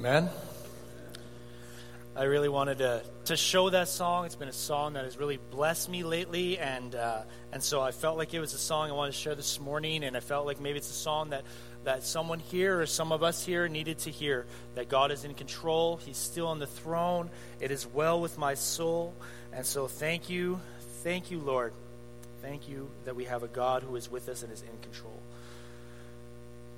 Amen. 0.00 0.30
I 2.16 2.22
really 2.22 2.48
wanted 2.48 2.78
to, 2.78 3.02
to 3.26 3.36
show 3.36 3.68
that 3.68 3.86
song. 3.86 4.24
It's 4.24 4.34
been 4.34 4.48
a 4.48 4.52
song 4.52 4.94
that 4.94 5.04
has 5.04 5.18
really 5.18 5.38
blessed 5.50 5.90
me 5.90 6.04
lately, 6.04 6.58
and 6.58 6.94
uh, 6.94 7.20
and 7.52 7.62
so 7.62 7.82
I 7.82 7.90
felt 7.90 8.16
like 8.16 8.32
it 8.32 8.40
was 8.40 8.54
a 8.54 8.58
song 8.58 8.88
I 8.88 8.94
wanted 8.94 9.12
to 9.12 9.18
share 9.18 9.34
this 9.34 9.60
morning, 9.60 10.02
and 10.04 10.16
I 10.16 10.20
felt 10.20 10.46
like 10.46 10.58
maybe 10.58 10.78
it's 10.78 10.88
a 10.88 10.94
song 10.94 11.30
that, 11.30 11.44
that 11.84 12.02
someone 12.02 12.38
here 12.38 12.80
or 12.80 12.86
some 12.86 13.12
of 13.12 13.22
us 13.22 13.44
here 13.44 13.68
needed 13.68 13.98
to 13.98 14.10
hear 14.10 14.46
that 14.74 14.88
God 14.88 15.10
is 15.10 15.26
in 15.26 15.34
control, 15.34 15.98
He's 15.98 16.16
still 16.16 16.46
on 16.46 16.60
the 16.60 16.66
throne, 16.66 17.28
it 17.60 17.70
is 17.70 17.86
well 17.86 18.22
with 18.22 18.38
my 18.38 18.54
soul, 18.54 19.12
and 19.52 19.66
so 19.66 19.86
thank 19.86 20.30
you, 20.30 20.62
thank 21.02 21.30
you, 21.30 21.40
Lord. 21.40 21.74
Thank 22.40 22.70
you 22.70 22.88
that 23.04 23.16
we 23.16 23.26
have 23.26 23.42
a 23.42 23.48
God 23.48 23.82
who 23.82 23.96
is 23.96 24.10
with 24.10 24.30
us 24.30 24.42
and 24.42 24.50
is 24.50 24.62
in 24.62 24.78
control. 24.80 25.20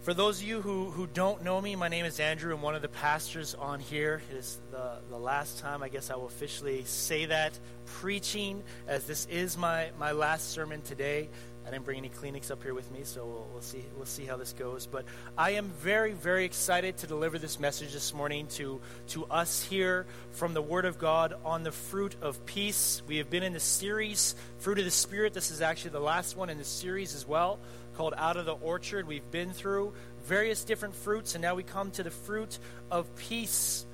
For 0.02 0.14
those 0.14 0.40
of 0.40 0.48
you 0.48 0.60
who, 0.60 0.90
who 0.90 1.06
don't 1.06 1.44
know 1.44 1.60
me, 1.60 1.76
my 1.76 1.86
name 1.86 2.04
is 2.04 2.18
Andrew. 2.18 2.52
I'm 2.52 2.60
one 2.60 2.74
of 2.74 2.82
the 2.82 2.88
pastors 2.88 3.54
on 3.54 3.78
here. 3.78 4.20
It 4.32 4.36
is 4.36 4.60
the, 4.72 4.94
the 5.08 5.16
last 5.16 5.60
time, 5.60 5.80
I 5.80 5.88
guess 5.88 6.10
I 6.10 6.16
will 6.16 6.26
officially 6.26 6.82
say 6.86 7.26
that, 7.26 7.56
preaching, 7.86 8.64
as 8.88 9.04
this 9.04 9.26
is 9.26 9.56
my, 9.56 9.90
my 10.00 10.10
last 10.10 10.50
sermon 10.50 10.82
today. 10.82 11.28
I 11.64 11.70
didn't 11.70 11.84
bring 11.84 11.98
any 11.98 12.08
Kleenex 12.08 12.50
up 12.50 12.64
here 12.64 12.74
with 12.74 12.90
me, 12.90 13.04
so 13.04 13.24
we'll, 13.24 13.48
we'll, 13.52 13.62
see. 13.62 13.84
We'll 13.96 14.04
see 14.06 14.24
how 14.24 14.36
this 14.36 14.52
goes. 14.52 14.88
But 14.88 15.04
I 15.38 15.52
am 15.52 15.70
very, 15.78 16.14
very 16.14 16.44
excited 16.44 16.96
to 16.98 17.06
deliver 17.06 17.38
this 17.38 17.60
message 17.60 17.92
this 17.92 18.12
morning 18.12 18.48
to 18.54 18.80
to 19.10 19.24
us 19.26 19.62
here 19.62 20.06
from 20.32 20.52
the 20.52 20.62
Word 20.62 20.84
of 20.84 20.98
God 20.98 21.34
on 21.44 21.62
the 21.62 21.70
fruit 21.70 22.16
of 22.20 22.44
peace. 22.44 23.02
We 23.06 23.18
have 23.18 23.30
been 23.30 23.44
in 23.44 23.52
the 23.52 23.60
series 23.60 24.34
Fruit 24.58 24.80
of 24.80 24.84
the 24.84 24.90
Spirit. 24.90 25.32
This 25.32 25.52
is 25.52 25.60
actually 25.60 25.92
the 25.92 26.00
last 26.00 26.36
one 26.36 26.50
in 26.50 26.58
the 26.58 26.64
series 26.64 27.14
as 27.14 27.28
well, 27.28 27.60
called 27.96 28.14
Out 28.16 28.36
of 28.36 28.46
the 28.46 28.54
Orchard. 28.54 29.06
We've 29.06 29.30
been 29.30 29.52
through 29.52 29.92
various 30.26 30.64
different 30.64 30.94
fruits, 30.94 31.34
and 31.34 31.42
now 31.42 31.54
we 31.54 31.62
come 31.62 31.90
to 31.92 32.02
the 32.02 32.10
fruit 32.10 32.58
of 32.90 33.06
peace. 33.16 33.84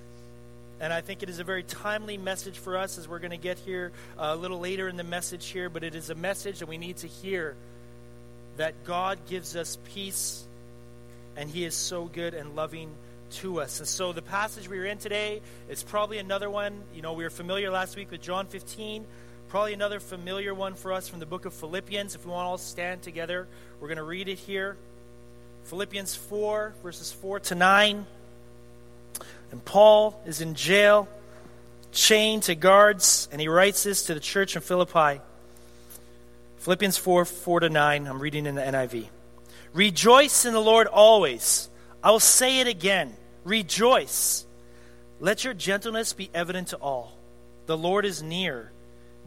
And 0.80 0.92
I 0.92 1.00
think 1.00 1.22
it 1.22 1.28
is 1.28 1.38
a 1.38 1.44
very 1.44 1.62
timely 1.62 2.16
message 2.16 2.58
for 2.58 2.76
us 2.76 2.98
as 2.98 3.08
we're 3.08 3.18
going 3.18 3.32
to 3.32 3.36
get 3.36 3.58
here 3.58 3.92
uh, 4.18 4.30
a 4.32 4.36
little 4.36 4.60
later 4.60 4.88
in 4.88 4.96
the 4.96 5.04
message 5.04 5.46
here, 5.46 5.68
but 5.68 5.82
it 5.82 5.94
is 5.94 6.10
a 6.10 6.14
message 6.14 6.60
that 6.60 6.68
we 6.68 6.78
need 6.78 6.98
to 6.98 7.06
hear 7.08 7.56
that 8.56 8.84
God 8.84 9.18
gives 9.28 9.56
us 9.56 9.78
peace 9.92 10.44
and 11.36 11.48
He 11.48 11.64
is 11.64 11.74
so 11.74 12.04
good 12.04 12.34
and 12.34 12.56
loving 12.56 12.90
to 13.30 13.60
us. 13.60 13.78
And 13.78 13.88
so 13.88 14.12
the 14.12 14.22
passage 14.22 14.68
we 14.68 14.78
are 14.78 14.84
in 14.84 14.98
today 14.98 15.40
is 15.68 15.82
probably 15.82 16.18
another 16.18 16.50
one. 16.50 16.82
You 16.94 17.02
know, 17.02 17.12
we 17.12 17.24
were 17.24 17.30
familiar 17.30 17.70
last 17.70 17.96
week 17.96 18.10
with 18.10 18.20
John 18.20 18.46
15. 18.46 19.04
Probably 19.48 19.72
another 19.72 19.98
familiar 19.98 20.52
one 20.52 20.74
for 20.74 20.92
us 20.92 21.08
from 21.08 21.20
the 21.20 21.26
book 21.26 21.46
of 21.46 21.54
Philippians. 21.54 22.14
If 22.14 22.26
we 22.26 22.30
want 22.30 22.44
to 22.44 22.48
all 22.50 22.58
stand 22.58 23.00
together, 23.00 23.48
we're 23.80 23.88
going 23.88 23.96
to 23.96 24.02
read 24.02 24.28
it 24.28 24.36
here. 24.36 24.76
Philippians 25.64 26.14
4, 26.14 26.74
verses 26.82 27.12
4 27.12 27.40
to 27.40 27.54
9. 27.54 28.06
And 29.50 29.64
Paul 29.64 30.20
is 30.26 30.42
in 30.42 30.54
jail, 30.54 31.08
chained 31.92 32.42
to 32.42 32.54
guards, 32.54 33.26
and 33.32 33.40
he 33.40 33.48
writes 33.48 33.84
this 33.84 34.02
to 34.04 34.14
the 34.14 34.20
church 34.20 34.54
in 34.54 34.60
Philippi. 34.60 35.22
Philippians 36.58 36.98
4 36.98 37.24
4 37.24 37.60
to 37.60 37.70
9. 37.70 38.06
I'm 38.06 38.20
reading 38.20 38.44
in 38.44 38.54
the 38.54 38.60
NIV. 38.60 39.06
Rejoice 39.72 40.44
in 40.44 40.52
the 40.52 40.60
Lord 40.60 40.86
always. 40.86 41.70
I 42.02 42.10
will 42.10 42.20
say 42.20 42.60
it 42.60 42.66
again. 42.66 43.16
Rejoice. 43.44 44.44
Let 45.20 45.42
your 45.42 45.54
gentleness 45.54 46.12
be 46.12 46.28
evident 46.34 46.68
to 46.68 46.76
all. 46.76 47.16
The 47.64 47.78
Lord 47.78 48.04
is 48.04 48.22
near. 48.22 48.72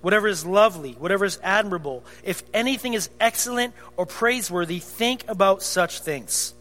whatever 0.00 0.28
is 0.28 0.44
lovely, 0.44 0.92
whatever 0.92 1.24
is 1.24 1.38
admirable, 1.42 2.04
if 2.24 2.42
anything 2.54 2.94
is 2.94 3.10
excellent 3.20 3.74
or 3.96 4.06
praiseworthy, 4.06 4.78
think 4.78 5.24
about 5.28 5.62
such 5.62 6.00
things. 6.00 6.54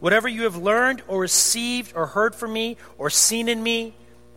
Whatever 0.00 0.28
you 0.28 0.44
have 0.44 0.56
learned 0.56 1.02
or 1.08 1.20
received 1.20 1.92
or 1.94 2.06
heard 2.06 2.34
from 2.34 2.52
me 2.52 2.76
or 2.98 3.10
seen 3.10 3.48
in 3.48 3.62
me, 3.62 3.94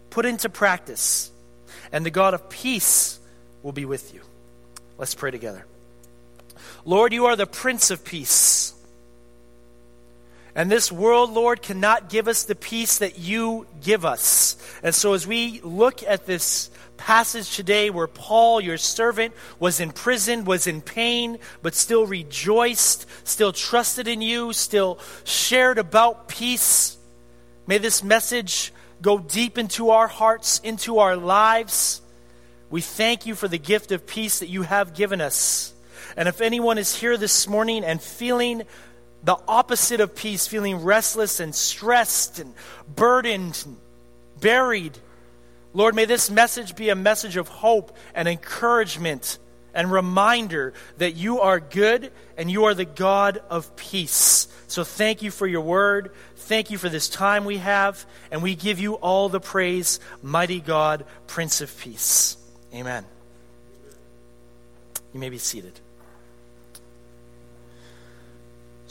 put 0.10 0.26
into 0.26 0.50
practice, 0.50 1.32
and 1.92 2.06
the 2.06 2.10
God 2.10 2.34
of 2.34 2.50
peace 2.50 3.20
will 3.62 3.72
be 3.72 3.86
with 3.86 4.14
you. 4.14 4.22
Let's 4.98 5.16
pray 5.16 5.32
together. 5.32 5.66
Lord, 6.86 7.14
you 7.14 7.26
are 7.28 7.36
the 7.36 7.46
Prince 7.46 7.92
of 7.92 8.04
Peace. 8.04 8.69
And 10.60 10.70
this 10.70 10.92
world, 10.92 11.32
Lord, 11.32 11.62
cannot 11.62 12.10
give 12.10 12.28
us 12.28 12.44
the 12.44 12.54
peace 12.54 12.98
that 12.98 13.18
you 13.18 13.66
give 13.82 14.04
us. 14.04 14.58
And 14.84 14.94
so, 14.94 15.14
as 15.14 15.26
we 15.26 15.62
look 15.62 16.04
at 16.04 16.26
this 16.26 16.70
passage 16.98 17.56
today 17.56 17.90
where 17.90 18.08
Paul, 18.08 18.60
your 18.60 18.76
servant, 18.76 19.34
was 19.58 19.80
in 19.80 19.94
prison, 19.94 20.44
was 20.44 20.68
in 20.68 20.82
pain, 20.82 21.40
but 21.62 21.76
still 21.76 22.06
rejoiced, 22.06 23.06
still 23.24 23.54
trusted 23.54 24.10
in 24.10 24.22
you, 24.22 24.52
still 24.52 25.00
shared 25.24 25.78
about 25.78 26.28
peace, 26.28 26.98
may 27.66 27.78
this 27.78 28.04
message 28.04 28.74
go 29.02 29.18
deep 29.18 29.58
into 29.58 29.92
our 29.92 30.10
hearts, 30.10 30.60
into 30.60 31.00
our 31.00 31.16
lives. 31.16 32.02
We 32.70 32.82
thank 32.82 33.26
you 33.26 33.34
for 33.34 33.48
the 33.48 33.58
gift 33.58 33.94
of 33.94 34.06
peace 34.06 34.40
that 34.40 34.50
you 34.50 34.64
have 34.64 34.94
given 34.94 35.22
us. 35.22 35.74
And 36.18 36.28
if 36.28 36.42
anyone 36.42 36.78
is 36.78 36.94
here 36.94 37.16
this 37.16 37.48
morning 37.48 37.86
and 37.86 38.02
feeling 38.02 38.64
the 39.24 39.38
opposite 39.48 40.00
of 40.00 40.16
peace, 40.16 40.48
feeling 40.48 40.84
restless 40.84 41.40
and 41.40 41.54
stressed 41.54 42.40
and 42.40 42.54
burdened, 42.96 43.62
and 43.66 43.78
buried, 44.40 44.98
Lord, 45.74 45.96
may 45.96 46.06
this 46.06 46.30
message 46.30 46.76
be 46.76 46.90
a 46.90 46.96
message 46.96 47.38
of 47.38 47.48
hope 47.48 47.96
and 48.16 48.28
encouragement 48.28 49.38
and 49.74 49.92
reminder 49.92 50.74
that 50.98 51.16
you 51.16 51.42
are 51.42 51.60
good 51.60 52.12
and 52.38 52.50
you 52.50 52.66
are 52.66 52.74
the 52.74 52.86
God 52.86 53.42
of 53.50 53.76
peace. 53.76 54.48
So 54.68 54.84
thank 54.84 55.22
you 55.22 55.32
for 55.32 55.46
your 55.46 55.62
word. 55.62 56.12
Thank 56.36 56.72
you 56.72 56.78
for 56.78 56.90
this 56.90 57.08
time 57.10 57.46
we 57.46 57.58
have. 57.58 58.04
And 58.32 58.42
we 58.42 58.56
give 58.56 58.80
you 58.80 58.96
all 58.96 59.30
the 59.30 59.40
praise, 59.40 60.00
mighty 60.24 60.60
God, 60.60 61.06
Prince 61.28 61.62
of 61.62 61.78
Peace. 61.80 62.38
Amen. 62.74 63.06
You 65.14 65.20
may 65.20 65.30
be 65.30 65.38
seated. 65.38 65.80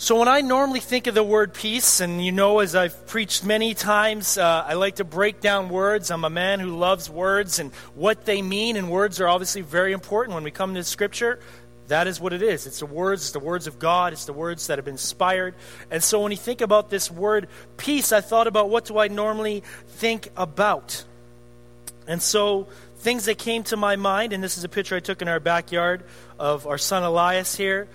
So, 0.00 0.14
when 0.16 0.28
I 0.28 0.42
normally 0.42 0.78
think 0.78 1.08
of 1.08 1.16
the 1.16 1.24
word 1.24 1.52
peace, 1.52 1.98
and 1.98 2.24
you 2.24 2.30
know, 2.30 2.60
as 2.60 2.76
I've 2.76 3.08
preached 3.08 3.42
many 3.42 3.74
times, 3.74 4.38
uh, 4.38 4.64
I 4.64 4.74
like 4.74 4.94
to 4.96 5.04
break 5.04 5.40
down 5.40 5.70
words. 5.70 6.12
I'm 6.12 6.22
a 6.22 6.30
man 6.30 6.60
who 6.60 6.76
loves 6.76 7.10
words 7.10 7.58
and 7.58 7.74
what 7.96 8.24
they 8.24 8.40
mean, 8.40 8.76
and 8.76 8.92
words 8.92 9.20
are 9.20 9.26
obviously 9.26 9.62
very 9.62 9.90
important 9.90 10.36
when 10.36 10.44
we 10.44 10.52
come 10.52 10.76
to 10.76 10.84
Scripture. 10.84 11.40
That 11.88 12.06
is 12.06 12.20
what 12.20 12.32
it 12.32 12.42
is. 12.42 12.68
It's 12.68 12.78
the 12.78 12.86
words, 12.86 13.22
it's 13.22 13.30
the 13.32 13.40
words 13.40 13.66
of 13.66 13.80
God, 13.80 14.12
it's 14.12 14.26
the 14.26 14.32
words 14.32 14.68
that 14.68 14.78
have 14.78 14.84
been 14.84 14.94
inspired. 14.94 15.56
And 15.90 16.00
so, 16.00 16.20
when 16.20 16.30
you 16.30 16.38
think 16.38 16.60
about 16.60 16.90
this 16.90 17.10
word 17.10 17.48
peace, 17.76 18.12
I 18.12 18.20
thought 18.20 18.46
about 18.46 18.70
what 18.70 18.84
do 18.84 18.98
I 18.98 19.08
normally 19.08 19.64
think 19.88 20.28
about? 20.36 21.02
And 22.06 22.22
so, 22.22 22.68
things 22.98 23.24
that 23.24 23.38
came 23.38 23.64
to 23.64 23.76
my 23.76 23.96
mind, 23.96 24.32
and 24.32 24.44
this 24.44 24.58
is 24.58 24.62
a 24.62 24.68
picture 24.68 24.94
I 24.94 25.00
took 25.00 25.22
in 25.22 25.28
our 25.28 25.40
backyard 25.40 26.04
of 26.38 26.68
our 26.68 26.78
son 26.78 27.02
Elias 27.02 27.56
here, 27.56 27.88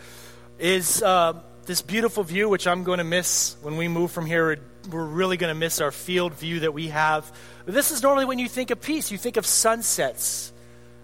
is 0.59 1.01
uh, 1.01 1.39
this 1.65 1.81
beautiful 1.81 2.23
view, 2.23 2.49
which 2.49 2.67
I'm 2.67 2.83
going 2.83 2.97
to 2.97 3.03
miss 3.03 3.55
when 3.61 3.77
we 3.77 3.87
move 3.87 4.11
from 4.11 4.25
here. 4.25 4.59
We're 4.89 5.05
really 5.05 5.37
going 5.37 5.53
to 5.53 5.59
miss 5.59 5.79
our 5.81 5.91
field 5.91 6.33
view 6.33 6.61
that 6.61 6.73
we 6.73 6.89
have. 6.89 7.31
This 7.65 7.91
is 7.91 8.03
normally 8.03 8.25
when 8.25 8.39
you 8.39 8.49
think 8.49 8.71
of 8.71 8.81
peace, 8.81 9.11
you 9.11 9.17
think 9.17 9.37
of 9.37 9.45
sunsets. 9.45 10.51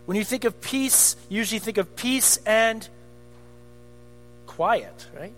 When 0.06 0.18
you 0.18 0.24
think 0.24 0.44
of 0.44 0.60
peace, 0.60 1.16
you 1.30 1.38
usually 1.38 1.60
think 1.60 1.78
of 1.78 1.96
peace 1.96 2.38
and 2.46 2.88
quiet, 4.48 5.08
right? 5.18 5.34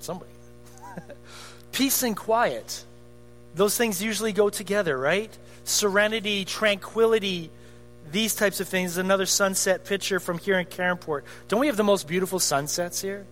Somebody. 0.00 0.30
peace 1.72 2.02
and 2.02 2.16
quiet. 2.16 2.84
Those 3.54 3.76
things 3.76 4.02
usually 4.02 4.32
go 4.32 4.50
together, 4.50 4.98
right? 4.98 5.30
Serenity, 5.64 6.44
tranquility, 6.44 7.50
these 8.12 8.34
types 8.34 8.60
of 8.60 8.68
things. 8.68 8.98
Another 8.98 9.24
sunset 9.24 9.86
picture 9.86 10.20
from 10.20 10.38
here 10.38 10.58
in 10.58 10.66
Caronport. 10.66 11.22
Don't 11.48 11.60
we 11.60 11.68
have 11.68 11.78
the 11.78 11.84
most 11.84 12.06
beautiful 12.06 12.38
sunsets 12.38 13.00
here? 13.00 13.24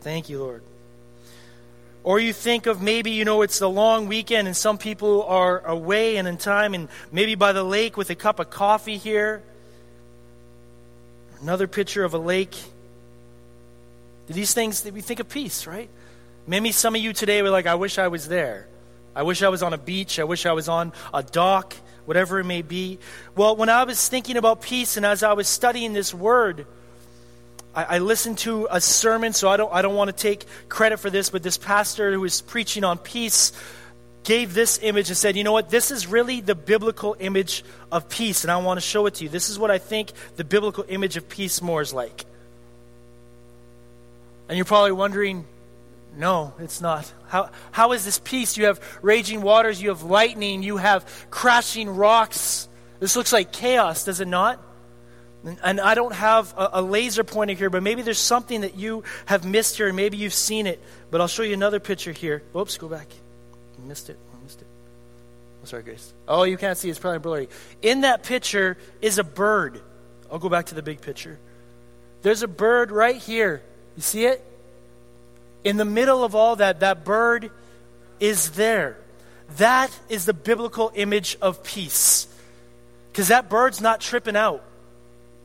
Thank 0.00 0.28
you, 0.28 0.40
Lord. 0.40 0.62
Or 2.02 2.18
you 2.18 2.32
think 2.32 2.66
of 2.66 2.80
maybe, 2.80 3.10
you 3.10 3.24
know, 3.24 3.42
it's 3.42 3.58
the 3.58 3.68
long 3.68 4.08
weekend 4.08 4.48
and 4.48 4.56
some 4.56 4.78
people 4.78 5.24
are 5.24 5.58
away 5.66 6.16
and 6.16 6.26
in 6.26 6.38
time 6.38 6.72
and 6.72 6.88
maybe 7.12 7.34
by 7.34 7.52
the 7.52 7.62
lake 7.62 7.96
with 7.96 8.08
a 8.08 8.14
cup 8.14 8.38
of 8.38 8.48
coffee 8.48 8.96
here. 8.96 9.42
Another 11.42 11.66
picture 11.66 12.04
of 12.04 12.14
a 12.14 12.18
lake. 12.18 12.56
These 14.28 14.54
things, 14.54 14.84
we 14.90 15.02
think 15.02 15.20
of 15.20 15.28
peace, 15.28 15.66
right? 15.66 15.90
Maybe 16.46 16.72
some 16.72 16.94
of 16.94 17.02
you 17.02 17.12
today 17.12 17.42
were 17.42 17.50
like, 17.50 17.66
I 17.66 17.74
wish 17.74 17.98
I 17.98 18.08
was 18.08 18.28
there. 18.28 18.66
I 19.14 19.24
wish 19.24 19.42
I 19.42 19.48
was 19.48 19.62
on 19.62 19.74
a 19.74 19.78
beach. 19.78 20.18
I 20.18 20.24
wish 20.24 20.46
I 20.46 20.52
was 20.52 20.68
on 20.68 20.92
a 21.12 21.22
dock 21.22 21.74
whatever 22.10 22.40
it 22.40 22.44
may 22.44 22.60
be. 22.60 22.98
Well, 23.36 23.54
when 23.54 23.68
I 23.68 23.84
was 23.84 24.08
thinking 24.08 24.36
about 24.36 24.62
peace 24.62 24.96
and 24.96 25.06
as 25.06 25.22
I 25.22 25.32
was 25.34 25.46
studying 25.46 25.92
this 25.92 26.12
word, 26.12 26.66
I, 27.74 27.98
listened 27.98 28.38
to 28.38 28.66
a 28.70 28.80
sermon, 28.80 29.32
so 29.32 29.48
I 29.48 29.56
don't, 29.56 29.72
I 29.72 29.82
don't 29.82 29.94
want 29.94 30.08
to 30.08 30.16
take 30.16 30.44
credit 30.68 30.98
for 30.98 31.08
this, 31.08 31.30
but 31.30 31.42
this 31.42 31.56
pastor 31.56 32.12
who 32.12 32.20
was 32.20 32.40
preaching 32.40 32.82
on 32.82 32.98
peace 32.98 33.52
gave 34.24 34.54
this 34.54 34.80
image 34.82 35.08
and 35.08 35.16
said, 35.16 35.36
you 35.36 35.44
know 35.44 35.52
what, 35.52 35.70
this 35.70 35.90
is 35.90 36.06
really 36.06 36.40
the 36.40 36.54
biblical 36.54 37.16
image 37.20 37.64
of 37.92 38.08
peace, 38.08 38.44
and 38.44 38.50
I 38.50 38.56
want 38.58 38.78
to 38.78 38.82
show 38.86 39.06
it 39.06 39.14
to 39.14 39.24
you. 39.24 39.30
This 39.30 39.48
is 39.48 39.58
what 39.58 39.70
I 39.70 39.78
think 39.78 40.10
the 40.36 40.44
biblical 40.44 40.84
image 40.88 41.16
of 41.16 41.28
peace 41.28 41.62
more 41.62 41.80
is 41.80 41.94
like. 41.94 42.24
And 44.48 44.56
you're 44.56 44.64
probably 44.64 44.92
wondering, 44.92 45.44
no, 46.16 46.52
it's 46.58 46.80
not. 46.80 47.10
How, 47.28 47.50
how 47.70 47.92
is 47.92 48.04
this 48.04 48.18
peace? 48.18 48.56
You 48.56 48.64
have 48.66 48.80
raging 49.00 49.42
waters, 49.42 49.80
you 49.80 49.90
have 49.90 50.02
lightning, 50.02 50.64
you 50.64 50.76
have 50.76 51.06
crashing 51.30 51.88
rocks. 51.88 52.68
This 52.98 53.14
looks 53.14 53.32
like 53.32 53.52
chaos, 53.52 54.04
does 54.04 54.20
it 54.20 54.28
not? 54.28 54.60
And, 55.62 55.80
I 55.80 55.94
don't 55.94 56.12
have 56.12 56.52
a, 56.56 56.82
laser 56.82 57.24
pointer 57.24 57.54
here, 57.54 57.70
but 57.70 57.82
maybe 57.82 58.02
there's 58.02 58.18
something 58.18 58.60
that 58.60 58.76
you 58.76 59.04
have 59.24 59.44
missed 59.44 59.78
here, 59.78 59.86
and 59.86 59.96
maybe 59.96 60.18
you've 60.18 60.34
seen 60.34 60.66
it. 60.66 60.82
But 61.10 61.22
I'll 61.22 61.28
show 61.28 61.42
you 61.42 61.54
another 61.54 61.80
picture 61.80 62.12
here. 62.12 62.42
Oops, 62.54 62.76
go 62.76 62.88
back. 62.88 63.06
I 63.82 63.86
missed 63.86 64.10
it. 64.10 64.18
I 64.34 64.42
missed 64.42 64.60
it. 64.60 64.66
I'm 65.60 65.66
sorry, 65.66 65.82
Grace. 65.82 66.12
Oh, 66.28 66.42
you 66.42 66.58
can't 66.58 66.76
see. 66.76 66.90
It's 66.90 66.98
probably 66.98 67.20
blurry. 67.20 67.48
In 67.80 68.02
that 68.02 68.22
picture 68.22 68.76
is 69.00 69.18
a 69.18 69.24
bird. 69.24 69.80
I'll 70.30 70.38
go 70.38 70.50
back 70.50 70.66
to 70.66 70.74
the 70.74 70.82
big 70.82 71.00
picture. 71.00 71.38
There's 72.22 72.42
a 72.42 72.48
bird 72.48 72.90
right 72.90 73.16
here. 73.16 73.62
You 73.96 74.02
see 74.02 74.26
it? 74.26 74.44
In 75.64 75.78
the 75.78 75.84
middle 75.84 76.22
of 76.22 76.34
all 76.34 76.56
that, 76.56 76.80
that 76.80 77.04
bird 77.04 77.50
is 78.18 78.50
there. 78.52 78.98
That 79.56 79.90
is 80.08 80.26
the 80.26 80.34
biblical 80.34 80.92
image 80.94 81.36
of 81.40 81.62
peace. 81.62 82.26
Because 83.10 83.28
that 83.28 83.48
bird's 83.48 83.80
not 83.80 84.00
tripping 84.00 84.36
out, 84.36 84.62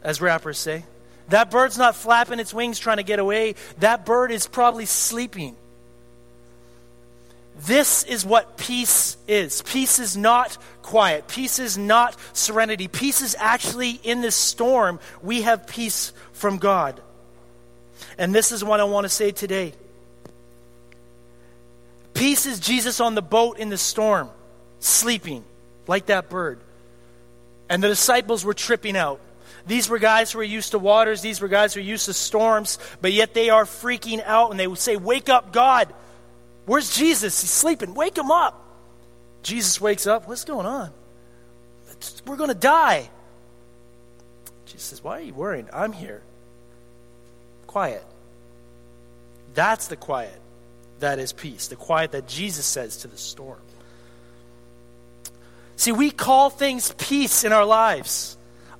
as 0.05 0.21
rappers 0.21 0.57
say. 0.57 0.85
That 1.29 1.49
bird's 1.49 1.77
not 1.77 1.95
flapping 1.95 2.39
its 2.39 2.53
wings 2.53 2.79
trying 2.79 2.97
to 2.97 3.03
get 3.03 3.19
away. 3.19 3.55
That 3.79 4.05
bird 4.05 4.31
is 4.31 4.47
probably 4.47 4.85
sleeping. 4.85 5.55
This 7.65 8.03
is 8.03 8.23
what 8.23 8.57
peace 8.57 9.17
is. 9.27 9.63
Peace 9.63 9.97
is 9.97 10.15
not 10.15 10.57
quiet. 10.83 11.27
Peace 11.27 11.57
is 11.57 11.77
not 11.77 12.15
serenity. 12.33 12.87
Peace 12.87 13.21
is 13.21 13.35
actually 13.39 13.91
in 14.03 14.21
this 14.21 14.35
storm. 14.35 14.99
We 15.23 15.41
have 15.41 15.65
peace 15.65 16.13
from 16.33 16.57
God. 16.57 17.01
And 18.17 18.35
this 18.35 18.51
is 18.51 18.63
what 18.63 18.79
I 18.79 18.83
want 18.83 19.05
to 19.05 19.09
say 19.09 19.31
today. 19.31 19.73
Peace 22.13 22.45
is 22.45 22.59
Jesus 22.59 22.99
on 22.99 23.15
the 23.15 23.21
boat 23.21 23.57
in 23.57 23.69
the 23.69 23.77
storm, 23.77 24.29
sleeping 24.79 25.43
like 25.87 26.05
that 26.07 26.29
bird. 26.29 26.59
And 27.67 27.81
the 27.81 27.87
disciples 27.87 28.45
were 28.45 28.53
tripping 28.53 28.95
out. 28.95 29.19
These 29.67 29.89
were 29.89 29.99
guys 29.99 30.31
who 30.31 30.37
were 30.37 30.43
used 30.43 30.71
to 30.71 30.79
waters, 30.79 31.21
these 31.21 31.41
were 31.41 31.47
guys 31.47 31.73
who 31.73 31.79
were 31.79 31.85
used 31.85 32.05
to 32.05 32.13
storms, 32.13 32.77
but 33.01 33.13
yet 33.13 33.33
they 33.33 33.49
are 33.49 33.65
freaking 33.65 34.23
out 34.25 34.51
and 34.51 34.59
they 34.59 34.67
would 34.67 34.79
say, 34.79 34.95
Wake 34.95 35.29
up, 35.29 35.51
God. 35.51 35.93
Where's 36.65 36.95
Jesus? 36.95 37.41
He's 37.41 37.51
sleeping. 37.51 37.93
Wake 37.93 38.17
him 38.17 38.31
up. 38.31 38.61
Jesus 39.43 39.79
wakes 39.79 40.07
up. 40.07 40.27
What's 40.27 40.45
going 40.45 40.65
on? 40.65 40.91
We're 42.25 42.37
going 42.37 42.49
to 42.49 42.55
die. 42.55 43.09
Jesus 44.65 44.83
says, 44.83 45.03
Why 45.03 45.19
are 45.19 45.23
you 45.23 45.33
worrying? 45.33 45.69
I'm 45.71 45.93
here. 45.93 46.21
Quiet. 47.67 48.03
That's 49.53 49.87
the 49.87 49.95
quiet 49.95 50.39
that 50.99 51.19
is 51.19 51.33
peace, 51.33 51.67
the 51.67 51.75
quiet 51.75 52.11
that 52.11 52.27
Jesus 52.27 52.65
says 52.65 52.97
to 52.97 53.07
the 53.07 53.17
storm. 53.17 53.59
See, 55.77 55.91
we 55.91 56.09
call 56.09 56.49
things 56.49 56.93
peace 56.97 57.43
in 57.43 57.51
our 57.51 57.65
lives. 57.65 58.34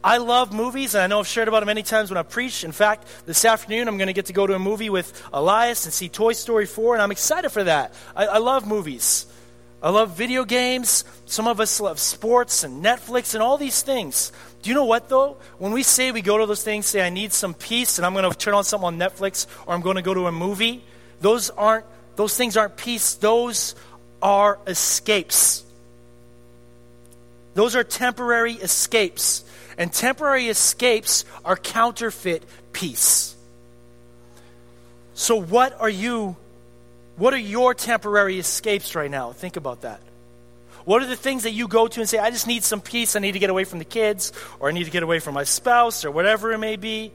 I 0.06 0.18
love 0.18 0.54
movies, 0.54 0.94
and 0.94 1.02
I 1.02 1.08
know 1.08 1.18
I've 1.18 1.26
shared 1.26 1.48
about 1.48 1.64
it 1.64 1.66
many 1.66 1.82
times 1.82 2.12
when 2.12 2.18
I 2.20 2.22
preach. 2.22 2.64
In 2.64 2.72
fact, 2.72 3.08
this 3.26 3.44
afternoon 3.44 3.88
I'm 3.88 3.98
going 3.98 4.06
to 4.06 4.14
get 4.14 4.28
to 4.28 4.34
go 4.34 4.46
to 4.46 4.54
a 4.54 4.60
movie 4.60 4.92
with 4.92 5.20
Elias 5.34 5.86
and 5.86 5.92
see 5.92 6.10
Toy 6.10 6.34
Story 6.34 6.68
4, 6.68 6.94
and 6.94 7.02
I'm 7.02 7.10
excited 7.10 7.50
for 7.50 7.64
that. 7.64 7.96
I, 8.16 8.28
I 8.28 8.38
love 8.38 8.68
movies. 8.68 9.26
I 9.82 9.90
love 9.90 10.16
video 10.16 10.46
games. 10.46 11.06
Some 11.26 11.48
of 11.48 11.60
us 11.60 11.80
love 11.80 12.00
sports 12.00 12.64
and 12.64 12.86
Netflix 12.86 13.34
and 13.34 13.42
all 13.42 13.58
these 13.58 13.82
things. 13.82 14.32
Do 14.62 14.70
you 14.70 14.76
know 14.76 14.86
what, 14.86 15.10
though? 15.10 15.38
When 15.58 15.72
we 15.72 15.82
say 15.82 16.12
we 16.12 16.22
go 16.22 16.38
to 16.38 16.46
those 16.46 16.64
things, 16.64 16.86
say, 16.86 17.04
I 17.04 17.10
need 17.10 17.34
some 17.34 17.56
peace, 17.56 17.98
and 17.98 18.06
I'm 18.06 18.14
going 18.14 18.32
to 18.32 18.38
turn 18.38 18.54
on 18.54 18.64
something 18.64 18.86
on 18.86 19.00
Netflix, 19.00 19.48
or 19.66 19.74
I'm 19.74 19.82
going 19.82 19.96
to 19.96 20.04
go 20.04 20.14
to 20.14 20.28
a 20.28 20.32
movie, 20.32 20.84
those 21.20 21.50
aren't, 21.50 21.86
those 22.16 22.38
things 22.38 22.58
aren't 22.58 22.78
peace. 22.78 23.16
Those 23.16 23.74
are 24.22 24.60
escapes. 24.68 25.65
Those 27.56 27.76
are 27.76 27.84
temporary 27.84 28.54
escapes. 28.54 29.44
And 29.78 29.92
temporary 29.92 30.48
escapes 30.48 31.26
are 31.44 31.58
counterfeit 31.58 32.44
peace. 32.72 33.36
So, 35.16 35.38
what 35.38 35.80
are 35.80 35.90
you, 35.90 36.36
what 37.18 37.34
are 37.34 37.40
your 37.40 37.74
temporary 37.74 38.38
escapes 38.38 38.94
right 38.94 39.10
now? 39.10 39.32
Think 39.32 39.56
about 39.56 39.82
that. 39.82 40.02
What 40.84 41.02
are 41.02 41.08
the 41.08 41.16
things 41.16 41.44
that 41.44 41.52
you 41.52 41.68
go 41.68 41.88
to 41.88 42.00
and 42.00 42.08
say, 42.08 42.20
I 42.20 42.30
just 42.30 42.46
need 42.46 42.64
some 42.64 42.80
peace, 42.80 43.16
I 43.16 43.20
need 43.20 43.32
to 43.32 43.40
get 43.40 43.50
away 43.50 43.64
from 43.64 43.80
the 43.80 43.86
kids, 43.86 44.32
or 44.60 44.70
I 44.70 44.72
need 44.72 44.84
to 44.84 44.92
get 44.92 45.02
away 45.02 45.20
from 45.20 45.34
my 45.34 45.44
spouse, 45.44 46.06
or 46.06 46.12
whatever 46.12 46.52
it 46.52 46.60
may 46.60 46.76
be? 46.76 47.12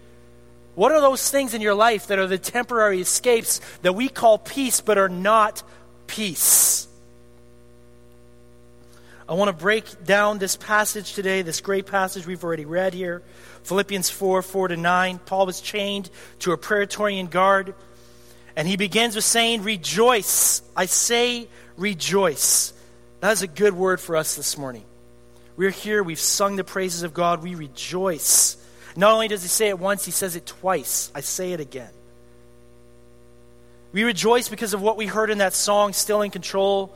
What 0.75 0.93
are 0.93 1.01
those 1.01 1.31
things 1.31 1.55
in 1.55 1.61
your 1.61 1.75
life 1.75 2.09
that 2.09 2.19
are 2.19 2.27
the 2.27 2.39
temporary 2.39 3.01
escapes 3.01 3.61
that 3.83 3.95
we 3.95 4.09
call 4.09 4.39
peace 4.39 4.81
but 4.81 4.99
are 4.99 5.09
not 5.09 5.63
peace? 6.07 6.89
I 9.31 9.35
want 9.35 9.47
to 9.49 9.53
break 9.53 10.05
down 10.05 10.39
this 10.39 10.57
passage 10.57 11.15
today, 11.15 11.43
this 11.43 11.61
great 11.61 11.87
passage 11.87 12.27
we've 12.27 12.43
already 12.43 12.65
read 12.65 12.95
here. 12.95 13.23
Philippians 13.63 14.11
4 14.11 14.43
4 14.43 14.69
to 14.69 14.77
9. 14.77 15.19
Paul 15.21 15.47
was 15.47 15.61
chained 15.61 16.11
to 16.41 16.51
a 16.51 16.59
Praetorian 16.59 17.29
guard, 17.29 17.75
and 18.57 18.67
he 18.67 18.77
begins 18.77 19.15
with 19.15 19.23
saying, 19.23 19.63
Rejoice. 19.63 20.63
I 20.77 20.87
say, 20.87 21.47
rejoice. 21.77 22.73
That 23.21 23.31
is 23.31 23.43
a 23.43 23.47
good 23.47 23.73
word 23.73 24.01
for 24.01 24.17
us 24.17 24.35
this 24.35 24.59
morning. 24.59 24.83
We're 25.57 25.71
here, 25.71 26.03
we've 26.03 26.19
sung 26.19 26.57
the 26.57 26.65
praises 26.65 27.05
of 27.05 27.15
God, 27.15 27.41
we 27.41 27.55
rejoice. 27.55 28.57
Not 28.97 29.13
only 29.13 29.29
does 29.29 29.43
he 29.43 29.49
say 29.49 29.69
it 29.69 29.79
once, 29.79 30.05
he 30.05 30.11
says 30.11 30.35
it 30.35 30.45
twice. 30.45 31.13
I 31.15 31.21
say 31.21 31.53
it 31.53 31.61
again. 31.61 31.93
We 33.93 34.03
rejoice 34.03 34.49
because 34.49 34.75
of 34.75 34.83
what 34.83 34.97
we 34.97 35.07
heard 35.07 35.31
in 35.31 35.39
that 35.39 35.53
song, 35.53 35.93
Still 35.93 36.23
in 36.23 36.33
Control 36.33 36.93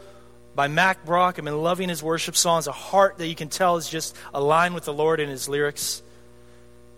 by 0.55 0.69
Mack 0.69 1.05
Brock. 1.05 1.39
I've 1.39 1.45
been 1.45 1.63
loving 1.63 1.89
his 1.89 2.03
worship 2.03 2.37
songs, 2.37 2.67
a 2.67 2.73
heart 2.73 3.19
that 3.19 3.27
you 3.27 3.35
can 3.35 3.49
tell 3.49 3.77
is 3.77 3.89
just 3.89 4.17
aligned 4.33 4.75
with 4.75 4.85
the 4.85 4.93
Lord 4.93 5.21
in 5.21 5.29
his 5.29 5.49
lyrics. 5.49 6.03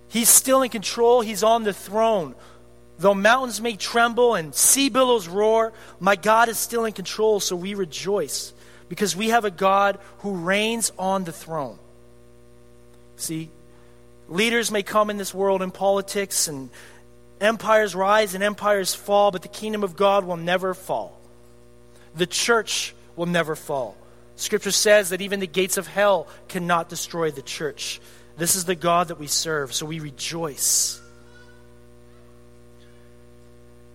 He's 0.09 0.29
still 0.29 0.63
in 0.63 0.71
control, 0.71 1.21
he's 1.21 1.43
on 1.43 1.65
the 1.65 1.73
throne. 1.73 2.35
Though 2.99 3.15
mountains 3.15 3.61
may 3.61 3.77
tremble 3.77 4.35
and 4.35 4.55
sea 4.55 4.89
billows 4.89 5.29
roar, 5.29 5.73
my 6.01 6.17
God 6.17 6.49
is 6.49 6.59
still 6.59 6.85
in 6.85 6.93
control, 6.93 7.41
so 7.41 7.55
we 7.55 7.75
rejoice 7.75 8.53
because 8.89 9.15
we 9.15 9.29
have 9.31 9.45
a 9.45 9.51
God 9.51 9.99
who 10.19 10.33
reigns 10.33 10.93
on 10.99 11.25
the 11.25 11.33
throne. 11.33 11.79
See, 13.17 13.51
leaders 14.29 14.71
may 14.71 14.83
come 14.83 15.11
in 15.11 15.19
this 15.19 15.35
world 15.35 15.63
in 15.63 15.71
politics 15.71 16.49
and 16.49 16.71
empires 17.41 17.95
rise 17.95 18.35
and 18.35 18.43
empires 18.43 18.95
fall, 18.95 19.31
but 19.31 19.43
the 19.43 19.49
kingdom 19.49 19.83
of 19.83 19.97
God 19.97 20.25
will 20.25 20.37
never 20.37 20.73
fall. 20.73 21.19
The 22.15 22.27
church 22.27 22.95
will 23.17 23.27
never 23.27 23.57
fall. 23.57 23.97
Scripture 24.37 24.71
says 24.71 25.11
that 25.11 25.23
even 25.23 25.41
the 25.41 25.47
gates 25.47 25.79
of 25.79 25.87
hell 25.87 26.29
cannot 26.49 26.89
destroy 26.89 27.31
the 27.31 27.43
church. 27.43 28.01
This 28.37 28.55
is 28.55 28.67
the 28.67 28.75
God 28.75 29.09
that 29.09 29.19
we 29.19 29.27
serve, 29.27 29.75
so 29.75 29.87
we 29.87 29.99
rejoice. 29.99 31.01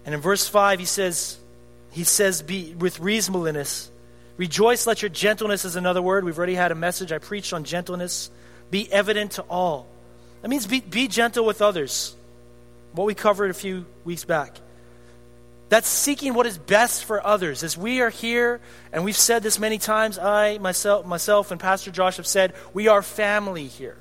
And 0.04 0.16
in 0.16 0.22
verse 0.22 0.48
5, 0.48 0.80
he 0.80 0.86
says, 0.86 1.38
he 1.92 2.04
says, 2.04 2.42
be 2.42 2.74
with 2.74 3.00
reasonableness. 3.00 3.92
Rejoice, 4.38 4.88
let 4.88 5.04
your 5.04 5.10
gentleness 5.10 5.63
is 5.63 5.75
another 5.75 6.01
word. 6.01 6.24
We've 6.24 6.38
already 6.38 6.56
had 6.56 6.72
a 6.72 6.75
message 6.75 7.12
I 7.12 7.20
preached 7.20 7.54
on 7.54 7.63
gentleness. 7.63 8.32
Be 8.72 8.92
evident 8.92 9.34
to 9.34 9.44
all. 9.44 9.86
That 10.42 10.48
means 10.48 10.66
be, 10.66 10.80
be 10.80 11.08
gentle 11.08 11.46
with 11.46 11.62
others. 11.62 12.16
What 12.94 13.06
we 13.06 13.13
covered 13.13 13.51
a 13.51 13.54
few 13.54 13.86
weeks 14.04 14.25
back. 14.25 14.58
That's 15.72 15.88
seeking 15.88 16.34
what 16.34 16.46
is 16.46 16.58
best 16.58 17.06
for 17.06 17.25
others. 17.25 17.63
As 17.63 17.78
we 17.78 18.01
are 18.01 18.10
here, 18.10 18.60
and 18.92 19.06
we've 19.06 19.16
said 19.16 19.42
this 19.42 19.58
many 19.58 19.78
times, 19.78 20.20
I, 20.20 20.58
myself, 20.58 21.06
myself 21.06 21.50
and 21.50 21.62
Pastor 21.62 21.92
Josh 21.92 22.18
have 22.18 22.28
said, 22.28 22.54
we 22.74 22.90
are 22.90 23.01
family 23.01 23.68
here. 23.68 23.96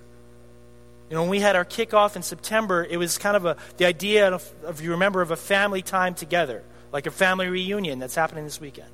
You 1.09 1.15
know, 1.15 1.23
when 1.23 1.31
we 1.31 1.39
had 1.39 1.55
our 1.55 1.65
kickoff 1.65 2.17
in 2.17 2.23
September, 2.23 2.85
it 2.85 2.97
was 2.97 3.19
kind 3.19 3.37
of 3.37 3.47
a, 3.47 3.57
the 3.77 3.85
idea, 3.85 4.33
of, 4.33 4.81
you 4.83 4.91
remember, 4.91 5.23
of 5.23 5.31
a 5.31 5.37
family 5.37 5.81
time 5.81 6.15
together, 6.15 6.65
like 6.91 7.07
a 7.07 7.12
family 7.12 7.47
reunion 7.47 8.00
that's 8.00 8.17
happening 8.17 8.43
this 8.43 8.61
weekend. 8.61 8.91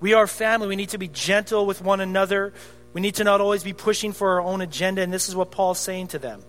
We 0.00 0.12
are 0.12 0.26
family. 0.26 0.68
We 0.68 0.76
need 0.76 0.90
to 0.90 0.98
be 0.98 1.08
gentle 1.08 1.64
with 1.64 1.80
one 1.80 2.02
another. 2.02 2.52
We 2.92 3.00
need 3.00 3.14
to 3.14 3.24
not 3.24 3.40
always 3.40 3.64
be 3.64 3.72
pushing 3.72 4.12
for 4.12 4.32
our 4.32 4.42
own 4.42 4.60
agenda, 4.60 5.00
and 5.00 5.10
this 5.10 5.30
is 5.30 5.34
what 5.34 5.50
Paul's 5.50 5.78
saying 5.78 6.08
to 6.08 6.18
them. 6.18 6.42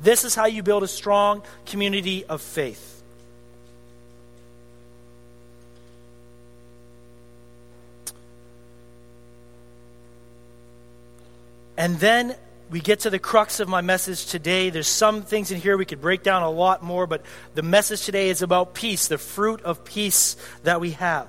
This 0.00 0.24
is 0.24 0.36
how 0.36 0.46
you 0.46 0.62
build 0.62 0.84
a 0.84 0.88
strong 0.88 1.42
community 1.66 2.24
of 2.24 2.40
faith. 2.40 2.93
And 11.76 11.98
then 11.98 12.36
we 12.70 12.80
get 12.80 13.00
to 13.00 13.10
the 13.10 13.18
crux 13.18 13.60
of 13.60 13.68
my 13.68 13.80
message 13.80 14.26
today. 14.26 14.70
There's 14.70 14.88
some 14.88 15.22
things 15.22 15.50
in 15.50 15.60
here 15.60 15.76
we 15.76 15.84
could 15.84 16.00
break 16.00 16.22
down 16.22 16.42
a 16.42 16.50
lot 16.50 16.82
more, 16.82 17.06
but 17.06 17.22
the 17.54 17.62
message 17.62 18.04
today 18.04 18.30
is 18.30 18.42
about 18.42 18.74
peace, 18.74 19.08
the 19.08 19.18
fruit 19.18 19.62
of 19.62 19.84
peace 19.84 20.36
that 20.62 20.80
we 20.80 20.92
have. 20.92 21.28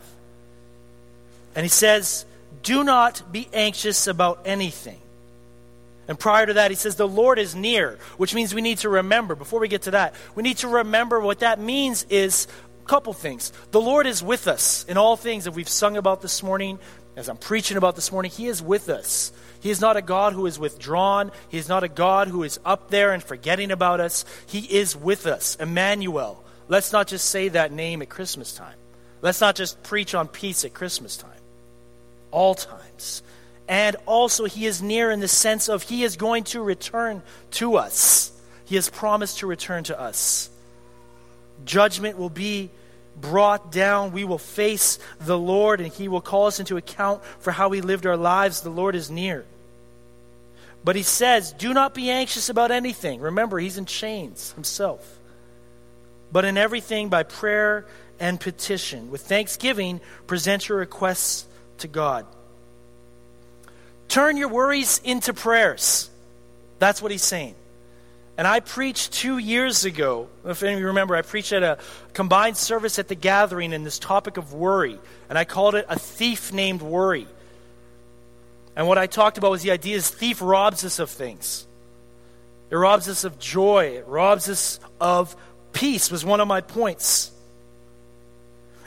And 1.55 1.63
he 1.63 1.69
says, 1.69 2.25
Do 2.63 2.83
not 2.83 3.31
be 3.31 3.47
anxious 3.53 4.07
about 4.07 4.41
anything. 4.45 4.99
And 6.07 6.19
prior 6.19 6.45
to 6.45 6.53
that, 6.53 6.71
he 6.71 6.75
says, 6.75 6.95
The 6.95 7.07
Lord 7.07 7.39
is 7.39 7.55
near, 7.55 7.97
which 8.17 8.33
means 8.33 8.53
we 8.53 8.61
need 8.61 8.79
to 8.79 8.89
remember. 8.89 9.35
Before 9.35 9.59
we 9.59 9.67
get 9.67 9.83
to 9.83 9.91
that, 9.91 10.15
we 10.35 10.43
need 10.43 10.57
to 10.57 10.67
remember 10.67 11.19
what 11.19 11.39
that 11.39 11.59
means 11.59 12.05
is 12.09 12.47
a 12.83 12.87
couple 12.87 13.13
things. 13.13 13.51
The 13.71 13.81
Lord 13.81 14.05
is 14.05 14.21
with 14.21 14.47
us 14.47 14.85
in 14.87 14.97
all 14.97 15.17
things 15.17 15.45
that 15.45 15.51
we've 15.51 15.69
sung 15.69 15.97
about 15.97 16.21
this 16.21 16.43
morning, 16.43 16.79
as 17.15 17.29
I'm 17.29 17.37
preaching 17.37 17.77
about 17.77 17.95
this 17.95 18.11
morning. 18.11 18.31
He 18.31 18.47
is 18.47 18.61
with 18.61 18.89
us. 18.89 19.31
He 19.61 19.69
is 19.69 19.81
not 19.81 19.97
a 19.97 20.01
God 20.01 20.33
who 20.33 20.45
is 20.45 20.59
withdrawn. 20.59 21.31
He 21.49 21.57
is 21.57 21.69
not 21.69 21.83
a 21.83 21.87
God 21.87 22.27
who 22.27 22.43
is 22.43 22.59
up 22.65 22.89
there 22.89 23.13
and 23.13 23.23
forgetting 23.23 23.71
about 23.71 23.99
us. 23.99 24.25
He 24.47 24.59
is 24.59 24.95
with 24.95 25.25
us. 25.25 25.55
Emmanuel. 25.55 26.43
Let's 26.67 26.91
not 26.91 27.07
just 27.07 27.29
say 27.29 27.49
that 27.49 27.71
name 27.71 28.01
at 28.01 28.09
Christmas 28.09 28.53
time. 28.53 28.75
Let's 29.21 29.41
not 29.41 29.55
just 29.55 29.81
preach 29.83 30.13
on 30.13 30.27
peace 30.27 30.65
at 30.65 30.73
Christmas 30.73 31.17
time. 31.17 31.31
All 32.31 32.53
times. 32.53 33.23
and 33.67 33.95
also 34.05 34.45
he 34.45 34.65
is 34.65 34.81
near 34.81 35.09
in 35.11 35.19
the 35.19 35.27
sense 35.27 35.69
of 35.69 35.83
he 35.83 36.03
is 36.03 36.17
going 36.17 36.43
to 36.43 36.61
return 36.61 37.21
to 37.51 37.77
us. 37.77 38.31
He 38.65 38.75
has 38.75 38.89
promised 38.89 39.39
to 39.39 39.47
return 39.47 39.83
to 39.85 39.99
us. 39.99 40.49
Judgment 41.63 42.17
will 42.17 42.29
be 42.29 42.69
brought 43.19 43.71
down. 43.71 44.11
We 44.11 44.23
will 44.23 44.37
face 44.37 44.99
the 45.19 45.37
Lord, 45.37 45.81
and 45.81 45.91
he 45.91 46.07
will 46.07 46.21
call 46.21 46.47
us 46.47 46.59
into 46.59 46.77
account 46.77 47.23
for 47.39 47.51
how 47.51 47.69
we 47.69 47.81
lived 47.81 48.05
our 48.05 48.17
lives. 48.17 48.61
The 48.61 48.69
Lord 48.69 48.95
is 48.95 49.09
near. 49.09 49.45
But 50.83 50.95
he 50.95 51.03
says, 51.03 51.51
Do 51.51 51.73
not 51.73 51.93
be 51.93 52.09
anxious 52.09 52.49
about 52.49 52.71
anything. 52.71 53.19
Remember, 53.19 53.57
he's 53.57 53.77
in 53.77 53.85
chains 53.85 54.51
himself. 54.53 55.19
But 56.31 56.45
in 56.45 56.57
everything, 56.57 57.09
by 57.09 57.23
prayer 57.23 57.85
and 58.19 58.39
petition, 58.39 59.09
with 59.09 59.21
thanksgiving, 59.21 59.99
present 60.27 60.69
your 60.69 60.77
requests 60.77 61.45
to 61.79 61.87
God. 61.87 62.25
Turn 64.07 64.37
your 64.37 64.49
worries 64.49 65.01
into 65.03 65.33
prayers. 65.33 66.09
That's 66.79 67.01
what 67.01 67.11
he's 67.11 67.23
saying. 67.23 67.55
And 68.37 68.45
I 68.45 68.59
preached 68.59 69.13
two 69.13 69.37
years 69.37 69.85
ago, 69.85 70.27
if 70.43 70.61
any 70.61 70.73
of 70.73 70.79
you 70.79 70.87
remember, 70.87 71.15
I 71.15 71.21
preached 71.21 71.53
at 71.53 71.63
a 71.63 71.77
combined 72.13 72.57
service 72.57 72.99
at 72.99 73.07
the 73.07 73.15
gathering 73.15 73.71
in 73.71 73.83
this 73.83 73.97
topic 73.97 74.37
of 74.37 74.53
worry. 74.53 74.99
And 75.29 75.37
I 75.37 75.45
called 75.45 75.75
it 75.75 75.85
a 75.87 75.97
thief 75.97 76.51
named 76.51 76.81
worry. 76.81 77.27
And 78.75 78.87
what 78.87 78.97
I 78.97 79.07
talked 79.07 79.37
about 79.37 79.51
was 79.51 79.61
the 79.61 79.71
idea 79.71 79.95
is 79.95 80.09
thief 80.09 80.41
robs 80.41 80.83
us 80.83 80.99
of 80.99 81.09
things. 81.09 81.65
It 82.69 82.75
robs 82.75 83.07
us 83.07 83.23
of 83.23 83.39
joy. 83.39 83.97
It 83.97 84.07
robs 84.07 84.49
us 84.49 84.81
of 84.99 85.35
peace 85.71 86.09
was 86.09 86.25
one 86.25 86.39
of 86.39 86.47
my 86.47 86.61
points. 86.61 87.31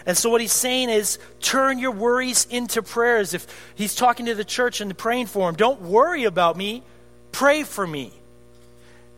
And 0.05 0.17
so 0.17 0.31
what 0.31 0.41
he's 0.41 0.53
saying 0.53 0.89
is 0.89 1.19
turn 1.41 1.79
your 1.79 1.91
worries 1.91 2.47
into 2.51 2.83
prayers. 2.83 3.35
If 3.35 3.47
he's 3.75 3.95
talking 3.95 4.27
to 4.27 4.35
the 4.35 4.45
church 4.45 4.81
and 4.81 4.97
praying 4.97 5.27
for 5.27 5.49
him, 5.49 5.55
don't 5.55 5.83
worry 5.83 6.25
about 6.25 6.57
me, 6.57 6.83
pray 7.31 7.63
for 7.63 7.87
me. 7.87 8.13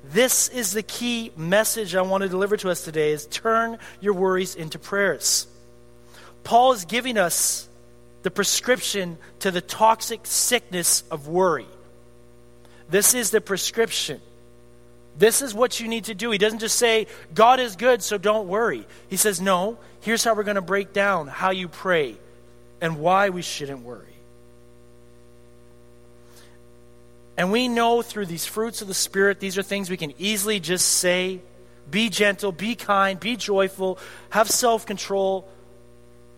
This 0.04 0.48
is 0.48 0.72
the 0.72 0.82
key 0.82 1.30
message 1.36 1.94
I 1.94 2.02
want 2.02 2.22
to 2.22 2.28
deliver 2.28 2.56
to 2.58 2.70
us 2.70 2.84
today 2.84 3.12
is 3.12 3.26
turn 3.26 3.78
your 4.00 4.14
worries 4.14 4.54
into 4.54 4.78
prayers. 4.78 5.46
Paul 6.42 6.72
is 6.72 6.84
giving 6.84 7.18
us 7.18 7.68
the 8.22 8.30
prescription 8.30 9.18
to 9.40 9.50
the 9.50 9.60
toxic 9.60 10.20
sickness 10.24 11.04
of 11.10 11.28
worry. 11.28 11.66
This 12.88 13.14
is 13.14 13.30
the 13.30 13.40
prescription. 13.40 14.20
This 15.16 15.42
is 15.42 15.54
what 15.54 15.80
you 15.80 15.88
need 15.88 16.04
to 16.04 16.14
do. 16.14 16.30
He 16.30 16.38
doesn't 16.38 16.60
just 16.60 16.76
say, 16.76 17.06
God 17.34 17.60
is 17.60 17.76
good, 17.76 18.02
so 18.02 18.18
don't 18.18 18.48
worry. 18.48 18.86
He 19.08 19.16
says, 19.16 19.40
no, 19.40 19.78
here's 20.00 20.24
how 20.24 20.34
we're 20.34 20.44
going 20.44 20.56
to 20.56 20.62
break 20.62 20.92
down 20.92 21.26
how 21.26 21.50
you 21.50 21.68
pray 21.68 22.16
and 22.80 22.98
why 22.98 23.28
we 23.30 23.42
shouldn't 23.42 23.82
worry. 23.82 24.09
And 27.40 27.50
we 27.50 27.68
know 27.68 28.02
through 28.02 28.26
these 28.26 28.44
fruits 28.44 28.82
of 28.82 28.88
the 28.88 28.92
Spirit, 28.92 29.40
these 29.40 29.56
are 29.56 29.62
things 29.62 29.88
we 29.88 29.96
can 29.96 30.12
easily 30.18 30.60
just 30.60 30.86
say 30.86 31.40
be 31.90 32.10
gentle, 32.10 32.52
be 32.52 32.74
kind, 32.74 33.18
be 33.18 33.34
joyful, 33.34 33.98
have 34.28 34.50
self 34.50 34.84
control. 34.84 35.48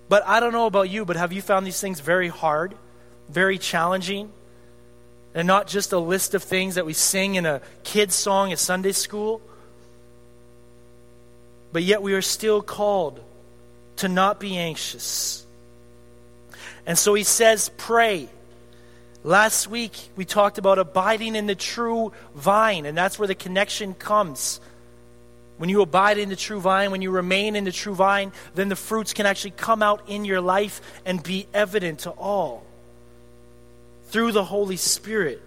But 0.09 0.25
I 0.25 0.39
don't 0.39 0.53
know 0.53 0.67
about 0.67 0.91
you, 0.91 1.05
but 1.05 1.17
have 1.17 1.33
you 1.33 1.43
found 1.43 1.67
these 1.67 1.81
things 1.81 1.99
very 1.99 2.29
hard, 2.29 2.77
very 3.29 3.59
challenging? 3.59 4.31
And 5.35 5.49
not 5.49 5.67
just 5.67 5.93
a 5.93 5.99
list 5.99 6.35
of 6.35 6.45
things 6.45 6.77
that 6.77 6.87
we 6.87 6.93
sing 6.93 7.35
in 7.35 7.47
a 7.47 7.63
kid's 7.83 8.15
song 8.15 8.53
at 8.53 8.61
Sunday 8.61 8.93
school? 8.93 9.43
But 11.73 11.83
yet 11.83 12.01
we 12.01 12.15
are 12.15 12.23
still 12.23 12.63
called 12.63 13.19
to 13.97 14.09
not 14.09 14.39
be 14.39 14.57
anxious. 14.57 15.45
And 16.87 16.97
so 16.97 17.15
he 17.15 17.25
says, 17.25 17.73
pray. 17.77 18.29
Last 19.25 19.69
week, 19.69 19.93
we 20.17 20.25
talked 20.25 20.59
about 20.59 20.79
abiding 20.79 21.37
in 21.37 21.47
the 21.47 21.55
true 21.55 22.13
vine, 22.35 22.87
and 22.87 22.99
that's 22.99 23.19
where 23.19 23.29
the 23.29 23.37
connection 23.37 23.95
comes. 23.95 24.61
When 25.59 25.71
you 25.71 25.81
abide 25.81 26.19
in 26.19 26.29
the 26.29 26.37
true 26.37 26.61
vine, 26.61 26.91
when 26.91 27.03
you 27.03 27.13
remain 27.13 27.55
in 27.55 27.63
the 27.63 27.71
true 27.71 27.95
vine, 27.95 28.33
then 28.57 28.69
the 28.69 28.77
fruits 28.77 29.13
can 29.13 29.27
actually 29.27 29.53
come 29.53 29.81
out 29.81 30.09
in 30.09 30.25
your 30.25 30.41
life 30.41 30.81
and 31.05 31.23
be 31.23 31.47
evident 31.55 32.01
to 32.01 32.11
all 32.11 32.65
through 34.07 34.33
the 34.33 34.45
Holy 34.45 34.77
Spirit. 34.77 35.41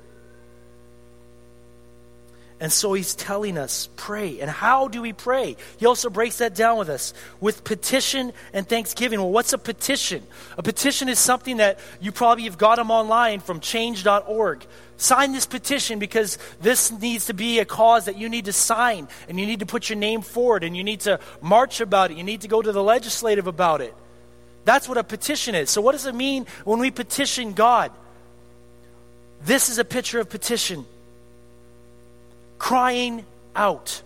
And 2.60 2.72
so 2.72 2.94
he's 2.94 3.16
telling 3.16 3.58
us, 3.58 3.90
pray. 3.98 4.40
And 4.40 4.50
how 4.50 4.88
do 4.88 5.02
we 5.02 5.12
pray? 5.12 5.58
He 5.78 5.86
also 5.86 6.10
breaks 6.10 6.38
that 6.38 6.56
down 6.56 6.78
with 6.78 6.88
us 6.88 7.14
with 7.42 7.66
petition 7.66 8.32
and 8.54 8.68
thanksgiving. 8.68 9.20
Well, 9.20 9.32
what's 9.32 9.52
a 9.52 9.58
petition? 9.58 10.24
A 10.58 10.64
petition 10.64 11.10
is 11.10 11.20
something 11.20 11.58
that 11.58 11.80
you 12.00 12.14
probably 12.14 12.46
have 12.46 12.58
got 12.58 12.78
them 12.78 12.92
online 12.92 13.42
from 13.42 13.60
change.org. 13.60 14.66
Sign 14.96 15.34
this 15.34 15.46
petition 15.46 16.00
because 16.00 16.38
this 16.62 16.94
needs 16.94 17.26
to 17.26 17.34
be 17.34 17.60
a 17.60 17.66
cause 17.66 18.06
that 18.06 18.18
you 18.18 18.30
need 18.30 18.46
to 18.46 18.54
sign 18.54 19.10
and 19.28 19.38
you 19.38 19.46
need 19.46 19.60
to 19.60 19.66
put 19.66 19.90
your 19.90 19.98
name 19.98 20.22
forward 20.22 20.64
and 20.64 20.78
you 20.78 20.84
need 20.86 21.02
to 21.02 21.20
march 21.42 21.82
about 21.82 22.12
it. 22.12 22.18
You 22.18 22.24
need 22.24 22.42
to 22.42 22.48
go 22.48 22.62
to 22.62 22.72
the 22.72 22.82
legislative 22.82 23.48
about 23.48 23.82
it. 23.82 23.94
That's 24.64 24.88
what 24.88 24.98
a 24.98 25.04
petition 25.04 25.56
is. 25.56 25.70
So, 25.70 25.82
what 25.82 25.92
does 25.92 26.06
it 26.06 26.16
mean 26.16 26.48
when 26.64 26.80
we 26.80 26.90
petition 26.90 27.54
God? 27.54 27.92
This 29.42 29.70
is 29.70 29.78
a 29.78 29.86
picture 29.86 30.20
of 30.22 30.30
petition 30.30 30.86
crying 32.58 33.26
out. 33.56 34.02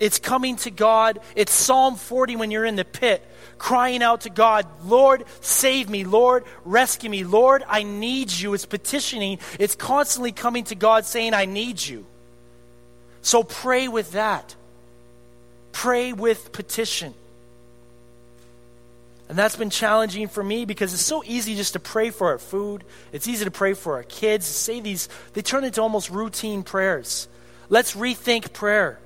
It's 0.00 0.18
coming 0.18 0.56
to 0.56 0.70
God. 0.70 1.20
It's 1.36 1.52
Psalm 1.52 1.96
40 1.96 2.36
when 2.36 2.50
you're 2.50 2.64
in 2.64 2.76
the 2.76 2.84
pit, 2.84 3.22
crying 3.56 4.02
out 4.02 4.22
to 4.22 4.30
God, 4.30 4.66
Lord, 4.84 5.24
save 5.40 5.88
me. 5.88 6.02
Lord, 6.02 6.44
rescue 6.64 7.08
me. 7.08 7.22
Lord, 7.22 7.62
I 7.68 7.84
need 7.84 8.32
you. 8.32 8.52
It's 8.54 8.66
petitioning. 8.66 9.38
It's 9.60 9.76
constantly 9.76 10.32
coming 10.32 10.64
to 10.64 10.74
God 10.74 11.04
saying, 11.04 11.34
I 11.34 11.44
need 11.44 11.84
you. 11.84 12.04
So 13.20 13.44
pray 13.44 13.86
with 13.86 14.12
that. 14.12 14.56
Pray 15.70 16.12
with 16.12 16.52
petition. 16.52 17.14
And 19.28 19.38
that's 19.38 19.56
been 19.56 19.70
challenging 19.70 20.28
for 20.28 20.42
me 20.42 20.64
because 20.64 20.92
it's 20.92 21.00
so 21.00 21.22
easy 21.24 21.54
just 21.54 21.72
to 21.74 21.80
pray 21.80 22.10
for 22.10 22.28
our 22.28 22.38
food. 22.38 22.84
It's 23.12 23.28
easy 23.28 23.44
to 23.44 23.50
pray 23.50 23.72
for 23.74 23.94
our 23.94 24.02
kids. 24.02 24.46
Say 24.46 24.80
these, 24.80 25.08
they 25.32 25.42
turn 25.42 25.64
into 25.64 25.80
almost 25.80 26.10
routine 26.10 26.64
prayers. 26.64 27.28
Let's 27.68 27.94
rethink 27.94 28.52
prayer. 28.52 28.98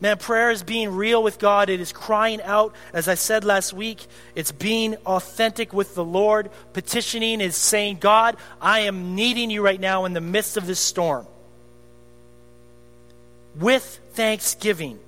Man, 0.00 0.16
prayer 0.16 0.50
is 0.50 0.62
being 0.62 0.90
real 0.90 1.22
with 1.22 1.40
God. 1.40 1.68
It 1.70 1.80
is 1.80 1.92
crying 1.92 2.40
out, 2.42 2.72
as 2.92 3.08
I 3.08 3.14
said 3.14 3.44
last 3.44 3.72
week. 3.72 4.06
It's 4.36 4.52
being 4.52 4.94
authentic 5.06 5.72
with 5.72 5.96
the 5.96 6.04
Lord. 6.04 6.50
Petitioning 6.72 7.40
is 7.40 7.56
saying, 7.56 7.98
God, 7.98 8.36
I 8.60 8.80
am 8.80 9.16
needing 9.16 9.50
you 9.50 9.64
right 9.64 9.80
now 9.80 10.04
in 10.04 10.12
the 10.12 10.20
midst 10.20 10.56
of 10.56 10.66
this 10.66 10.78
storm. 10.78 11.26
With 13.58 14.00
thanksgiving. 14.12 15.00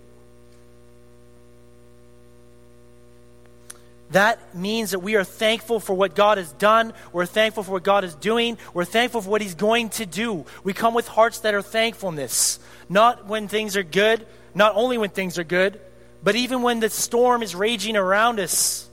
That 4.10 4.54
means 4.56 4.90
that 4.90 4.98
we 4.98 5.14
are 5.14 5.24
thankful 5.24 5.78
for 5.78 5.94
what 5.94 6.14
God 6.14 6.38
has 6.38 6.52
done. 6.54 6.92
We're 7.12 7.26
thankful 7.26 7.62
for 7.62 7.72
what 7.72 7.84
God 7.84 8.02
is 8.04 8.14
doing. 8.16 8.58
We're 8.74 8.84
thankful 8.84 9.22
for 9.22 9.30
what 9.30 9.40
He's 9.40 9.54
going 9.54 9.90
to 9.90 10.06
do. 10.06 10.46
We 10.64 10.72
come 10.72 10.94
with 10.94 11.06
hearts 11.06 11.40
that 11.40 11.54
are 11.54 11.62
thankfulness. 11.62 12.58
Not 12.88 13.26
when 13.26 13.46
things 13.46 13.76
are 13.76 13.84
good, 13.84 14.26
not 14.54 14.74
only 14.74 14.98
when 14.98 15.10
things 15.10 15.38
are 15.38 15.44
good, 15.44 15.80
but 16.24 16.34
even 16.34 16.62
when 16.62 16.80
the 16.80 16.90
storm 16.90 17.42
is 17.42 17.54
raging 17.54 17.96
around 17.96 18.40
us. 18.40 18.88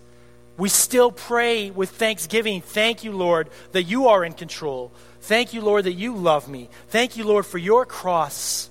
We 0.55 0.69
still 0.69 1.11
pray 1.11 1.71
with 1.71 1.91
thanksgiving. 1.91 2.61
Thank 2.61 3.03
you, 3.03 3.11
Lord, 3.11 3.49
that 3.73 3.83
you 3.83 4.07
are 4.07 4.23
in 4.23 4.33
control. 4.33 4.91
Thank 5.21 5.53
you, 5.53 5.61
Lord, 5.61 5.85
that 5.85 5.93
you 5.93 6.15
love 6.15 6.47
me. 6.47 6.69
Thank 6.89 7.17
you, 7.17 7.25
Lord, 7.25 7.45
for 7.45 7.57
your 7.57 7.85
cross 7.85 8.69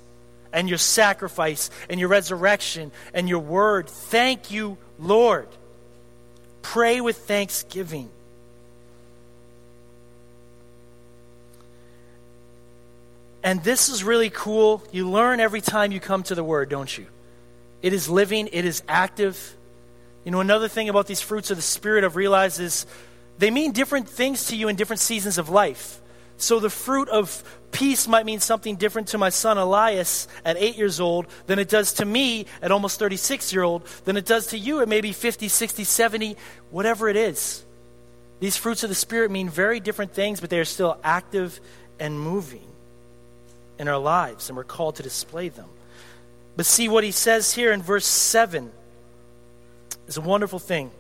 and 0.52 0.68
your 0.68 0.78
sacrifice 0.78 1.70
and 1.90 2.00
your 2.00 2.08
resurrection 2.08 2.90
and 3.14 3.28
your 3.28 3.38
word. 3.40 3.88
Thank 3.88 4.50
you, 4.50 4.78
Lord. 4.98 5.48
Pray 6.72 7.00
with 7.00 7.16
thanksgiving. 7.18 8.10
And 13.44 13.62
this 13.62 13.88
is 13.88 14.02
really 14.02 14.30
cool. 14.30 14.82
You 14.90 15.08
learn 15.08 15.38
every 15.38 15.60
time 15.60 15.92
you 15.92 16.00
come 16.00 16.24
to 16.24 16.34
the 16.34 16.42
Word, 16.42 16.68
don't 16.68 16.98
you? 16.98 17.06
It 17.82 17.92
is 17.92 18.08
living, 18.08 18.48
it 18.52 18.64
is 18.64 18.82
active. 18.88 19.56
You 20.24 20.32
know, 20.32 20.40
another 20.40 20.66
thing 20.66 20.88
about 20.88 21.06
these 21.06 21.20
fruits 21.20 21.52
of 21.52 21.56
the 21.56 21.62
Spirit 21.62 22.02
I've 22.02 22.16
realized 22.16 22.58
is 22.58 22.84
they 23.38 23.52
mean 23.52 23.70
different 23.70 24.08
things 24.08 24.46
to 24.46 24.56
you 24.56 24.66
in 24.66 24.74
different 24.74 25.00
seasons 25.00 25.38
of 25.38 25.48
life. 25.48 26.00
So 26.38 26.60
the 26.60 26.70
fruit 26.70 27.08
of 27.08 27.42
peace 27.72 28.06
might 28.06 28.26
mean 28.26 28.40
something 28.40 28.76
different 28.76 29.08
to 29.08 29.18
my 29.18 29.30
son 29.30 29.58
Elias 29.58 30.28
at 30.44 30.56
eight 30.56 30.76
years 30.76 31.00
old 31.00 31.26
than 31.46 31.58
it 31.58 31.68
does 31.68 31.94
to 31.94 32.04
me 32.04 32.46
at 32.62 32.70
almost 32.70 32.98
36 32.98 33.52
year 33.52 33.62
old, 33.62 33.86
than 34.04 34.16
it 34.16 34.26
does 34.26 34.48
to 34.48 34.58
you 34.58 34.80
at 34.80 34.88
maybe 34.88 35.12
50, 35.12 35.48
60, 35.48 35.84
70, 35.84 36.36
whatever 36.70 37.08
it 37.08 37.16
is. 37.16 37.64
These 38.40 38.56
fruits 38.56 38.82
of 38.82 38.90
the 38.90 38.94
Spirit 38.94 39.30
mean 39.30 39.48
very 39.48 39.80
different 39.80 40.12
things, 40.12 40.40
but 40.40 40.50
they 40.50 40.60
are 40.60 40.66
still 40.66 40.98
active 41.02 41.58
and 41.98 42.20
moving 42.20 42.66
in 43.78 43.88
our 43.88 43.98
lives, 43.98 44.48
and 44.48 44.56
we're 44.56 44.64
called 44.64 44.96
to 44.96 45.02
display 45.02 45.48
them. 45.48 45.68
But 46.56 46.66
see 46.66 46.88
what 46.88 47.04
he 47.04 47.10
says 47.10 47.52
here 47.52 47.72
in 47.72 47.82
verse 47.82 48.06
7 48.06 48.70
is 50.06 50.16
a 50.16 50.20
wonderful 50.20 50.58
thing. 50.58 50.90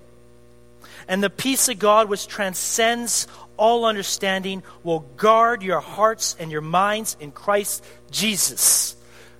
And 1.08 1.22
the 1.22 1.30
peace 1.30 1.68
of 1.68 1.78
God, 1.78 2.08
which 2.08 2.26
transcends 2.26 3.28
all 3.56 3.84
understanding 3.84 4.62
will 4.82 5.00
guard 5.16 5.62
your 5.62 5.80
hearts 5.80 6.36
and 6.38 6.50
your 6.50 6.60
minds 6.60 7.16
in 7.20 7.32
Christ 7.32 7.84
Jesus. 8.10 8.96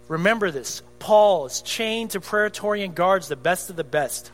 Remember 0.09 0.51
this 0.51 0.83
Paul 0.99 1.47
is 1.47 1.63
chained 1.63 2.13
to 2.13 2.21
Praetorian 2.21 2.93
guards, 2.93 3.29
the 3.29 3.37
best 3.37 3.71
of 3.71 3.77
the 3.77 3.85
best. 3.85 4.31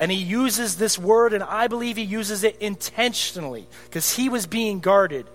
And 0.00 0.12
he 0.12 0.18
uses 0.18 0.76
this 0.76 0.98
word, 0.98 1.32
and 1.32 1.42
I 1.42 1.66
believe 1.66 1.96
he 1.96 2.04
uses 2.04 2.44
it 2.44 2.58
intentionally 2.58 3.66
because 3.86 4.14
he 4.14 4.28
was 4.28 4.46
being 4.46 4.78
guarded. 4.78 5.26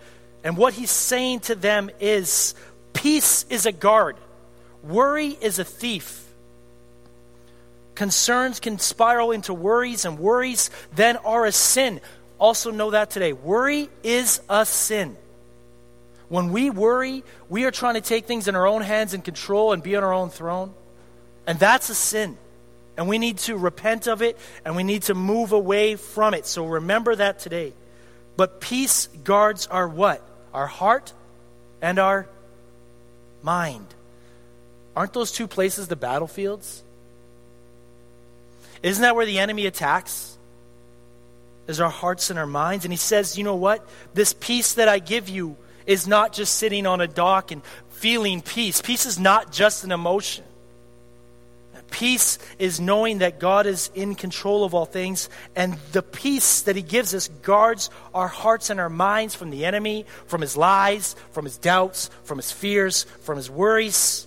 And 0.43 0.55
what 0.55 0.73
he's 0.73 0.91
saying 0.91 1.41
to 1.41 1.55
them 1.55 1.89
is 1.99 2.55
peace 2.93 3.45
is 3.49 3.65
a 3.65 3.71
guard, 3.71 4.15
worry 4.81 5.29
is 5.29 5.59
a 5.59 5.65
thief. 5.65 6.21
Concerns 7.95 8.59
can 8.59 8.79
spiral 8.79 9.31
into 9.31 9.53
worries, 9.53 10.05
and 10.05 10.17
worries 10.17 10.71
then 10.95 11.17
are 11.17 11.45
a 11.45 11.51
sin. 11.51 12.01
Also, 12.43 12.71
know 12.71 12.91
that 12.91 13.09
today. 13.09 13.31
Worry 13.31 13.89
is 14.03 14.41
a 14.49 14.65
sin. 14.65 15.15
When 16.27 16.51
we 16.51 16.69
worry, 16.69 17.23
we 17.47 17.63
are 17.63 17.71
trying 17.71 17.93
to 17.93 18.01
take 18.01 18.25
things 18.25 18.49
in 18.49 18.55
our 18.55 18.67
own 18.67 18.81
hands 18.81 19.13
and 19.13 19.23
control 19.23 19.71
and 19.71 19.81
be 19.81 19.95
on 19.95 20.03
our 20.03 20.11
own 20.11 20.29
throne. 20.29 20.73
And 21.47 21.57
that's 21.57 21.89
a 21.89 21.95
sin. 21.95 22.37
And 22.97 23.07
we 23.07 23.17
need 23.17 23.37
to 23.47 23.55
repent 23.55 24.07
of 24.07 24.21
it 24.21 24.37
and 24.65 24.75
we 24.75 24.83
need 24.83 25.03
to 25.03 25.13
move 25.13 25.53
away 25.53 25.95
from 25.95 26.33
it. 26.33 26.45
So 26.45 26.65
remember 26.65 27.15
that 27.15 27.39
today. 27.39 27.71
But 28.35 28.59
peace 28.59 29.07
guards 29.23 29.67
our 29.67 29.87
what? 29.87 30.21
Our 30.53 30.67
heart 30.67 31.13
and 31.81 31.97
our 31.97 32.27
mind. 33.41 33.87
Aren't 34.97 35.13
those 35.13 35.31
two 35.31 35.47
places 35.47 35.87
the 35.87 35.95
battlefields? 35.95 36.83
Isn't 38.81 39.01
that 39.01 39.15
where 39.15 39.25
the 39.25 39.39
enemy 39.39 39.65
attacks? 39.65 40.32
Is 41.67 41.79
our 41.79 41.89
hearts 41.89 42.29
and 42.29 42.37
our 42.37 42.47
minds. 42.47 42.85
And 42.85 42.91
he 42.91 42.97
says, 42.97 43.37
you 43.37 43.43
know 43.43 43.55
what? 43.55 43.87
This 44.13 44.33
peace 44.33 44.73
that 44.73 44.89
I 44.89 44.99
give 44.99 45.29
you 45.29 45.55
is 45.85 46.07
not 46.07 46.33
just 46.33 46.55
sitting 46.55 46.85
on 46.85 47.01
a 47.01 47.07
dock 47.07 47.51
and 47.51 47.61
feeling 47.89 48.41
peace. 48.41 48.81
Peace 48.81 49.05
is 49.05 49.19
not 49.19 49.51
just 49.51 49.83
an 49.83 49.91
emotion. 49.91 50.43
Peace 51.93 52.39
is 52.57 52.79
knowing 52.79 53.19
that 53.19 53.39
God 53.39 53.67
is 53.67 53.91
in 53.93 54.15
control 54.15 54.63
of 54.63 54.73
all 54.73 54.85
things, 54.85 55.29
and 55.55 55.75
the 55.91 56.01
peace 56.01 56.63
that 56.63 56.75
He 56.75 56.81
gives 56.81 57.13
us 57.13 57.27
guards 57.27 57.91
our 58.15 58.27
hearts 58.27 58.71
and 58.71 58.79
our 58.79 58.89
minds 58.89 59.35
from 59.35 59.51
the 59.51 59.65
enemy, 59.65 60.07
from 60.25 60.41
his 60.41 60.57
lies, 60.57 61.15
from 61.33 61.45
his 61.45 61.57
doubts, 61.59 62.09
from 62.23 62.39
his 62.39 62.51
fears, 62.51 63.03
from 63.21 63.37
his 63.37 63.47
worries. 63.47 64.25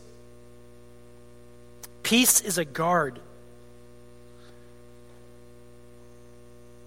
Peace 2.05 2.41
is 2.41 2.57
a 2.57 2.65
guard. 2.65 3.19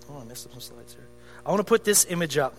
Oh, 0.10 0.20
I 0.22 0.24
missed 0.26 0.50
some 0.50 0.60
slides 0.60 0.94
here. 0.94 1.08
I 1.46 1.50
want 1.50 1.60
to 1.60 1.66
put 1.66 1.84
this 1.84 2.06
image 2.10 2.38
up. 2.38 2.56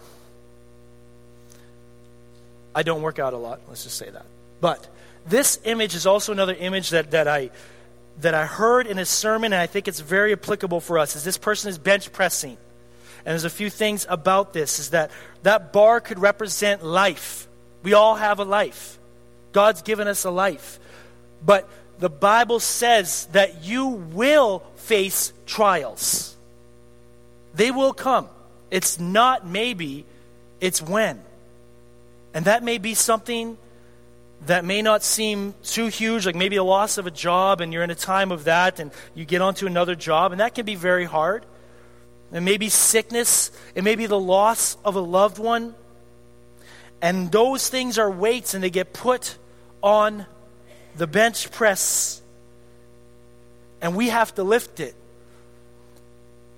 I 2.75 2.83
don't 2.83 3.03
work 3.03 3.19
out 3.19 3.33
a 3.33 3.37
lot, 3.37 3.61
let's 3.69 3.83
just 3.83 3.97
say 3.97 4.09
that. 4.09 4.27
But 4.61 4.87
this 5.27 5.59
image 5.65 5.95
is 5.95 6.07
also 6.07 6.33
another 6.33 6.55
image 6.55 6.91
that, 6.91 7.11
that 7.11 7.27
I 7.27 7.51
that 8.21 8.35
I 8.35 8.45
heard 8.45 8.87
in 8.87 8.99
a 8.99 9.05
sermon, 9.05 9.53
and 9.53 9.61
I 9.61 9.67
think 9.67 9.89
it's 9.89 10.01
very 10.01 10.33
applicable 10.33 10.81
for 10.81 10.99
us, 10.99 11.17
is 11.17 11.25
this 11.25 11.39
person 11.39 11.71
is 11.71 11.79
bench 11.79 12.13
pressing. 12.13 12.59
And 13.25 13.33
there's 13.33 13.45
a 13.45 13.51
few 13.51 13.71
things 13.71 14.07
about 14.09 14.53
this, 14.53 14.79
is 14.79 14.91
that 14.91 15.11
that 15.43 15.73
bar 15.73 16.01
could 16.01 16.19
represent 16.19 16.85
life. 16.85 17.49
We 17.83 17.95
all 17.95 18.17
have 18.17 18.39
a 18.39 18.45
life. 18.45 18.99
God's 19.53 19.83
given 19.83 20.07
us 20.07 20.25
a 20.25 20.31
life. 20.31 20.79
But 21.45 21.69
the 21.99 22.11
Bible 22.11 22.61
says 22.61 23.27
that 23.33 23.65
you 23.65 23.87
will 23.87 24.61
face 24.77 25.33
trials. 25.47 26.37
They 27.55 27.71
will 27.71 27.93
come. 27.93 28.29
It's 28.71 28.99
not 28.99 29.47
maybe, 29.47 30.05
it's 30.61 30.81
when. 30.81 31.21
And 32.33 32.45
that 32.45 32.63
may 32.63 32.79
be 32.79 32.95
something 32.95 33.59
that 34.47 34.65
may 34.65 34.81
not 34.81 35.03
seem 35.03 35.55
too 35.63 35.89
huge, 35.89 36.25
like 36.25 36.35
maybe 36.35 36.57
a 36.57 36.65
loss 36.65 36.97
of 36.97 37.07
a 37.07 37.11
job, 37.11 37.61
and 37.61 37.73
you're 37.73 37.83
in 37.83 37.91
a 37.91 37.95
time 37.95 38.33
of 38.33 38.45
that, 38.45 38.81
and 38.81 38.91
you 39.15 39.25
get 39.25 39.43
onto 39.43 39.67
another 39.67 39.95
job, 39.95 40.33
and 40.33 40.41
that 40.41 40.55
can 40.55 40.65
be 40.65 40.77
very 40.77 41.05
hard. 41.05 41.45
And 42.33 42.45
maybe 42.45 42.69
sickness, 42.69 43.51
it 43.75 43.85
may 43.85 43.97
be 43.97 44.07
the 44.07 44.19
loss 44.19 44.77
of 44.85 44.95
a 44.95 45.01
loved 45.01 45.39
one. 45.39 45.75
And 47.03 47.31
those 47.33 47.69
things 47.69 47.99
are 47.99 48.11
weights, 48.11 48.55
and 48.55 48.63
they 48.63 48.71
get 48.71 48.93
put 48.93 49.37
on 49.83 50.27
the 50.97 51.07
bench 51.07 51.51
press, 51.51 52.23
and 53.83 53.97
we 53.97 54.09
have 54.09 54.35
to 54.37 54.43
lift 54.43 54.81
it. 54.81 54.95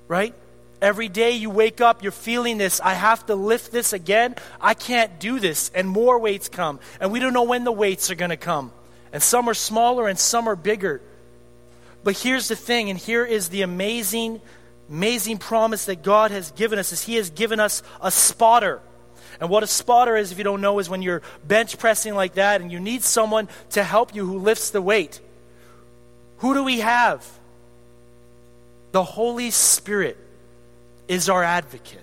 Right? 0.08 0.34
Every 0.82 1.08
day 1.08 1.30
you 1.36 1.48
wake 1.48 1.80
up, 1.80 2.02
you're 2.02 2.10
feeling 2.10 2.58
this. 2.58 2.80
I 2.80 2.94
have 2.94 3.24
to 3.26 3.36
lift 3.36 3.70
this 3.70 3.92
again. 3.92 4.34
I 4.60 4.74
can't 4.74 5.20
do 5.20 5.38
this. 5.38 5.70
And 5.72 5.88
more 5.88 6.18
weights 6.18 6.48
come. 6.48 6.80
And 7.00 7.12
we 7.12 7.20
don't 7.20 7.32
know 7.32 7.44
when 7.44 7.62
the 7.62 7.70
weights 7.70 8.10
are 8.10 8.16
going 8.16 8.30
to 8.30 8.36
come. 8.36 8.72
And 9.12 9.22
some 9.22 9.48
are 9.48 9.54
smaller 9.54 10.08
and 10.08 10.18
some 10.18 10.48
are 10.48 10.56
bigger. 10.56 11.00
But 12.02 12.18
here's 12.18 12.48
the 12.48 12.56
thing, 12.56 12.90
and 12.90 12.98
here 12.98 13.24
is 13.24 13.48
the 13.48 13.62
amazing, 13.62 14.40
amazing 14.90 15.38
promise 15.38 15.84
that 15.84 16.02
God 16.02 16.32
has 16.32 16.50
given 16.50 16.80
us 16.80 16.92
is 16.92 17.00
He 17.00 17.14
has 17.14 17.30
given 17.30 17.60
us 17.60 17.84
a 18.00 18.10
spotter. 18.10 18.80
And 19.40 19.48
what 19.48 19.62
a 19.62 19.68
spotter 19.68 20.16
is, 20.16 20.32
if 20.32 20.38
you 20.38 20.42
don't 20.42 20.60
know, 20.60 20.80
is 20.80 20.90
when 20.90 21.00
you're 21.00 21.22
bench 21.46 21.78
pressing 21.78 22.16
like 22.16 22.34
that 22.34 22.60
and 22.60 22.72
you 22.72 22.80
need 22.80 23.04
someone 23.04 23.48
to 23.70 23.84
help 23.84 24.16
you 24.16 24.26
who 24.26 24.38
lifts 24.40 24.70
the 24.70 24.82
weight. 24.82 25.20
Who 26.38 26.54
do 26.54 26.64
we 26.64 26.80
have? 26.80 27.24
The 28.90 29.04
Holy 29.04 29.52
Spirit 29.52 30.18
is 31.12 31.28
our 31.28 31.44
advocate. 31.44 32.00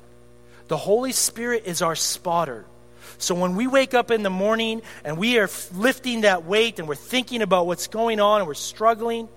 The 0.68 0.78
Holy 0.78 1.14
Spirit 1.14 1.64
is 1.66 1.82
our 1.82 1.96
spotter. 1.96 2.64
So 3.18 3.34
when 3.34 3.56
we 3.56 3.66
wake 3.66 3.96
up 3.96 4.12
in 4.12 4.22
the 4.22 4.30
morning 4.30 4.84
and 5.04 5.18
we 5.18 5.40
are 5.40 5.50
lifting 5.74 6.22
that 6.22 6.46
weight 6.46 6.78
and 6.78 6.88
we're 6.88 6.94
thinking 6.94 7.42
about 7.42 7.66
what's 7.66 7.88
going 7.88 8.20
on 8.20 8.42
and 8.42 8.48
we're 8.48 8.54
struggling, 8.54 9.28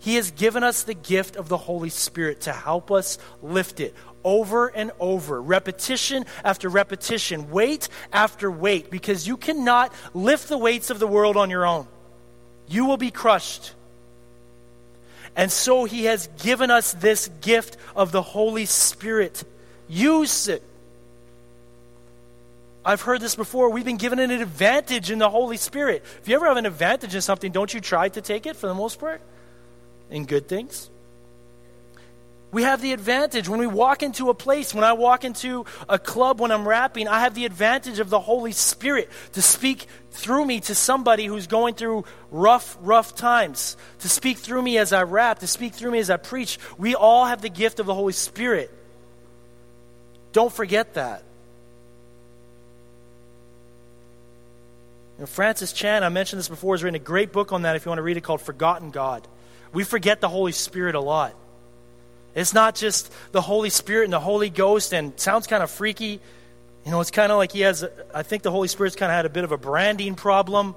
He 0.00 0.16
has 0.16 0.32
given 0.32 0.64
us 0.64 0.82
the 0.82 0.94
gift 0.94 1.36
of 1.36 1.48
the 1.48 1.56
Holy 1.56 1.90
Spirit 1.90 2.40
to 2.42 2.52
help 2.52 2.90
us 2.90 3.18
lift 3.40 3.78
it 3.78 3.94
over 4.24 4.66
and 4.66 4.90
over, 4.98 5.40
repetition 5.40 6.26
after 6.42 6.68
repetition, 6.68 7.48
weight 7.52 7.88
after 8.12 8.50
weight, 8.50 8.90
because 8.90 9.28
you 9.28 9.36
cannot 9.36 9.92
lift 10.12 10.48
the 10.48 10.58
weights 10.58 10.90
of 10.90 10.98
the 10.98 11.06
world 11.06 11.36
on 11.36 11.50
your 11.50 11.64
own. 11.64 11.86
You 12.66 12.86
will 12.86 12.96
be 12.96 13.12
crushed. 13.12 13.75
And 15.36 15.52
so 15.52 15.84
he 15.84 16.06
has 16.06 16.28
given 16.42 16.70
us 16.70 16.94
this 16.94 17.28
gift 17.42 17.76
of 17.94 18.10
the 18.10 18.22
Holy 18.22 18.64
Spirit. 18.64 19.44
Use 19.86 20.48
it. 20.48 20.62
I've 22.84 23.02
heard 23.02 23.20
this 23.20 23.36
before. 23.36 23.70
We've 23.70 23.84
been 23.84 23.98
given 23.98 24.18
an 24.18 24.30
advantage 24.30 25.10
in 25.10 25.18
the 25.18 25.28
Holy 25.28 25.58
Spirit. 25.58 26.04
If 26.22 26.28
you 26.28 26.36
ever 26.36 26.46
have 26.46 26.56
an 26.56 26.66
advantage 26.66 27.14
in 27.14 27.20
something, 27.20 27.52
don't 27.52 27.72
you 27.74 27.80
try 27.80 28.08
to 28.08 28.20
take 28.22 28.46
it 28.46 28.56
for 28.56 28.66
the 28.66 28.74
most 28.74 28.98
part? 28.98 29.20
In 30.08 30.24
good 30.24 30.48
things? 30.48 30.88
We 32.56 32.62
have 32.62 32.80
the 32.80 32.94
advantage 32.94 33.50
when 33.50 33.60
we 33.60 33.66
walk 33.66 34.02
into 34.02 34.30
a 34.30 34.34
place, 34.34 34.72
when 34.72 34.82
I 34.82 34.94
walk 34.94 35.26
into 35.26 35.66
a 35.90 35.98
club 35.98 36.40
when 36.40 36.50
I'm 36.50 36.66
rapping, 36.66 37.06
I 37.06 37.20
have 37.20 37.34
the 37.34 37.44
advantage 37.44 37.98
of 37.98 38.08
the 38.08 38.18
Holy 38.18 38.52
Spirit 38.52 39.10
to 39.34 39.42
speak 39.42 39.86
through 40.12 40.46
me 40.46 40.60
to 40.60 40.74
somebody 40.74 41.26
who's 41.26 41.48
going 41.48 41.74
through 41.74 42.06
rough, 42.30 42.78
rough 42.80 43.14
times, 43.14 43.76
to 43.98 44.08
speak 44.08 44.38
through 44.38 44.62
me 44.62 44.78
as 44.78 44.94
I 44.94 45.02
rap, 45.02 45.40
to 45.40 45.46
speak 45.46 45.74
through 45.74 45.90
me 45.90 45.98
as 45.98 46.08
I 46.08 46.16
preach. 46.16 46.58
We 46.78 46.94
all 46.94 47.26
have 47.26 47.42
the 47.42 47.50
gift 47.50 47.78
of 47.78 47.84
the 47.84 47.94
Holy 47.94 48.14
Spirit. 48.14 48.72
Don't 50.32 50.50
forget 50.50 50.94
that. 50.94 51.24
Know, 55.18 55.26
Francis 55.26 55.74
Chan, 55.74 56.04
I 56.04 56.08
mentioned 56.08 56.38
this 56.38 56.48
before, 56.48 56.72
has 56.72 56.82
written 56.82 56.96
a 56.96 57.04
great 57.04 57.32
book 57.32 57.52
on 57.52 57.62
that 57.62 57.76
if 57.76 57.84
you 57.84 57.90
want 57.90 57.98
to 57.98 58.02
read 58.02 58.16
it 58.16 58.24
called 58.24 58.40
Forgotten 58.40 58.92
God. 58.92 59.28
We 59.74 59.84
forget 59.84 60.22
the 60.22 60.30
Holy 60.30 60.52
Spirit 60.52 60.94
a 60.94 61.00
lot. 61.00 61.36
It's 62.36 62.52
not 62.52 62.74
just 62.74 63.10
the 63.32 63.40
Holy 63.40 63.70
Spirit 63.70 64.04
and 64.04 64.12
the 64.12 64.20
Holy 64.20 64.50
Ghost, 64.50 64.92
and 64.92 65.18
sounds 65.18 65.46
kind 65.46 65.62
of 65.62 65.70
freaky. 65.70 66.20
You 66.84 66.90
know, 66.90 67.00
it's 67.00 67.10
kind 67.10 67.32
of 67.32 67.38
like 67.38 67.50
he 67.50 67.62
has, 67.62 67.82
I 68.14 68.22
think 68.22 68.42
the 68.42 68.50
Holy 68.50 68.68
Spirit's 68.68 68.94
kind 68.94 69.10
of 69.10 69.16
had 69.16 69.24
a 69.24 69.30
bit 69.30 69.42
of 69.42 69.52
a 69.52 69.56
branding 69.56 70.14
problem. 70.14 70.76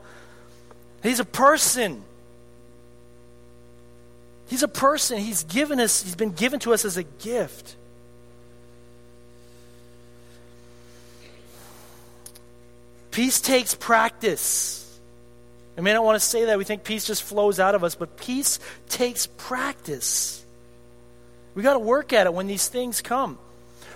He's 1.04 1.20
a 1.20 1.26
person. 1.26 2.02
He's 4.48 4.64
a 4.64 4.70
person. 4.70 5.20
He's 5.20 5.44
given 5.44 5.82
us, 5.82 6.02
he's 6.02 6.16
been 6.16 6.32
given 6.32 6.62
to 6.62 6.74
us 6.74 6.86
as 6.86 6.96
a 6.96 7.04
gift. 7.04 7.76
Peace 13.12 13.42
takes 13.42 13.76
practice. 13.76 14.98
I 15.78 15.82
may 15.82 15.92
not 15.92 16.06
want 16.06 16.16
to 16.16 16.26
say 16.26 16.46
that. 16.46 16.58
We 16.58 16.64
think 16.64 16.86
peace 16.86 17.06
just 17.06 17.22
flows 17.22 17.60
out 17.60 17.76
of 17.76 17.84
us, 17.84 17.96
but 17.96 18.16
peace 18.16 18.60
takes 18.88 19.28
practice. 19.28 20.46
We 21.60 21.64
got 21.64 21.74
to 21.74 21.80
work 21.80 22.14
at 22.14 22.26
it 22.26 22.34
when 22.34 22.48
these 22.48 22.70
things 22.70 23.02
come. 23.02 23.38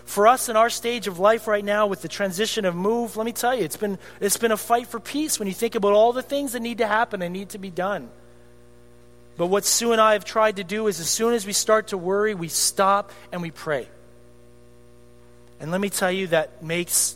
For 0.04 0.28
us 0.28 0.50
in 0.50 0.58
our 0.58 0.70
stage 0.70 1.08
of 1.08 1.18
life 1.18 1.48
right 1.48 1.64
now 1.64 1.88
with 1.88 2.02
the 2.02 2.10
transition 2.10 2.66
of 2.66 2.76
move, 2.76 3.16
let 3.16 3.26
me 3.26 3.32
tell 3.32 3.56
you, 3.56 3.64
it's 3.64 3.78
been, 3.78 4.00
it's 4.20 4.36
been 4.36 4.52
a 4.52 4.58
fight 4.58 4.88
for 4.88 5.00
peace 5.00 5.40
when 5.40 5.48
you 5.48 5.54
think 5.54 5.76
about 5.76 5.94
all 5.94 6.12
the 6.12 6.22
things 6.22 6.52
that 6.52 6.60
need 6.60 6.80
to 6.80 6.88
happen 6.88 7.22
and 7.22 7.32
need 7.32 7.48
to 7.52 7.58
be 7.58 7.70
done. 7.70 8.10
But 9.38 9.48
what 9.48 9.64
Sue 9.64 9.94
and 9.94 10.02
I 10.02 10.12
have 10.12 10.26
tried 10.26 10.58
to 10.58 10.66
do 10.66 10.88
is 10.88 11.00
as 11.00 11.08
soon 11.08 11.34
as 11.34 11.46
we 11.46 11.54
start 11.54 11.88
to 11.88 11.98
worry, 11.98 12.36
we 12.36 12.50
stop 12.50 13.14
and 13.32 13.42
we 13.42 13.50
pray. 13.50 13.88
And 15.62 15.72
let 15.72 15.80
me 15.80 15.90
tell 15.90 16.12
you, 16.12 16.28
that 16.28 16.62
makes 16.62 17.16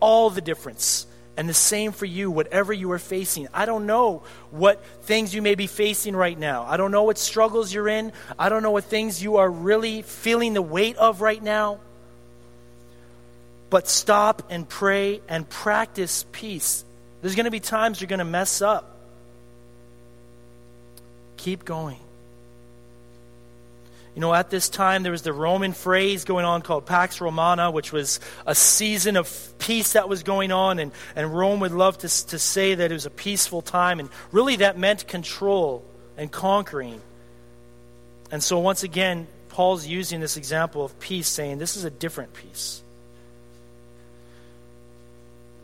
all 0.00 0.28
the 0.28 0.40
difference. 0.40 1.06
And 1.36 1.48
the 1.48 1.54
same 1.54 1.90
for 1.90 2.06
you, 2.06 2.30
whatever 2.30 2.72
you 2.72 2.92
are 2.92 2.98
facing. 2.98 3.48
I 3.52 3.66
don't 3.66 3.86
know 3.86 4.22
what 4.52 4.84
things 5.02 5.34
you 5.34 5.42
may 5.42 5.56
be 5.56 5.66
facing 5.66 6.14
right 6.14 6.38
now. 6.38 6.62
I 6.62 6.76
don't 6.76 6.92
know 6.92 7.02
what 7.02 7.18
struggles 7.18 7.72
you're 7.74 7.88
in. 7.88 8.12
I 8.38 8.48
don't 8.48 8.62
know 8.62 8.70
what 8.70 8.84
things 8.84 9.22
you 9.22 9.38
are 9.38 9.50
really 9.50 10.02
feeling 10.02 10.54
the 10.54 10.62
weight 10.62 10.96
of 10.96 11.20
right 11.20 11.42
now. 11.42 11.80
But 13.68 13.88
stop 13.88 14.44
and 14.50 14.68
pray 14.68 15.22
and 15.28 15.48
practice 15.48 16.24
peace. 16.30 16.84
There's 17.20 17.34
going 17.34 17.46
to 17.46 17.50
be 17.50 17.58
times 17.58 18.00
you're 18.00 18.06
going 18.06 18.18
to 18.18 18.24
mess 18.24 18.62
up. 18.62 18.96
Keep 21.36 21.64
going. 21.64 21.98
You 24.14 24.20
know, 24.20 24.32
at 24.32 24.48
this 24.48 24.68
time, 24.68 25.02
there 25.02 25.10
was 25.10 25.22
the 25.22 25.32
Roman 25.32 25.72
phrase 25.72 26.24
going 26.24 26.44
on 26.44 26.62
called 26.62 26.86
Pax 26.86 27.20
Romana, 27.20 27.72
which 27.72 27.92
was 27.92 28.20
a 28.46 28.54
season 28.54 29.16
of 29.16 29.54
peace 29.58 29.94
that 29.94 30.08
was 30.08 30.22
going 30.22 30.52
on, 30.52 30.78
and, 30.78 30.92
and 31.16 31.34
Rome 31.34 31.60
would 31.60 31.72
love 31.72 31.98
to, 31.98 32.26
to 32.28 32.38
say 32.38 32.76
that 32.76 32.90
it 32.92 32.94
was 32.94 33.06
a 33.06 33.10
peaceful 33.10 33.60
time, 33.60 33.98
and 33.98 34.08
really 34.30 34.56
that 34.56 34.78
meant 34.78 35.08
control 35.08 35.84
and 36.16 36.30
conquering. 36.30 37.00
And 38.30 38.42
so, 38.42 38.60
once 38.60 38.84
again, 38.84 39.26
Paul's 39.48 39.84
using 39.84 40.20
this 40.20 40.36
example 40.36 40.84
of 40.84 40.98
peace, 41.00 41.26
saying 41.26 41.58
this 41.58 41.76
is 41.76 41.82
a 41.82 41.90
different 41.90 42.34
peace. 42.34 42.82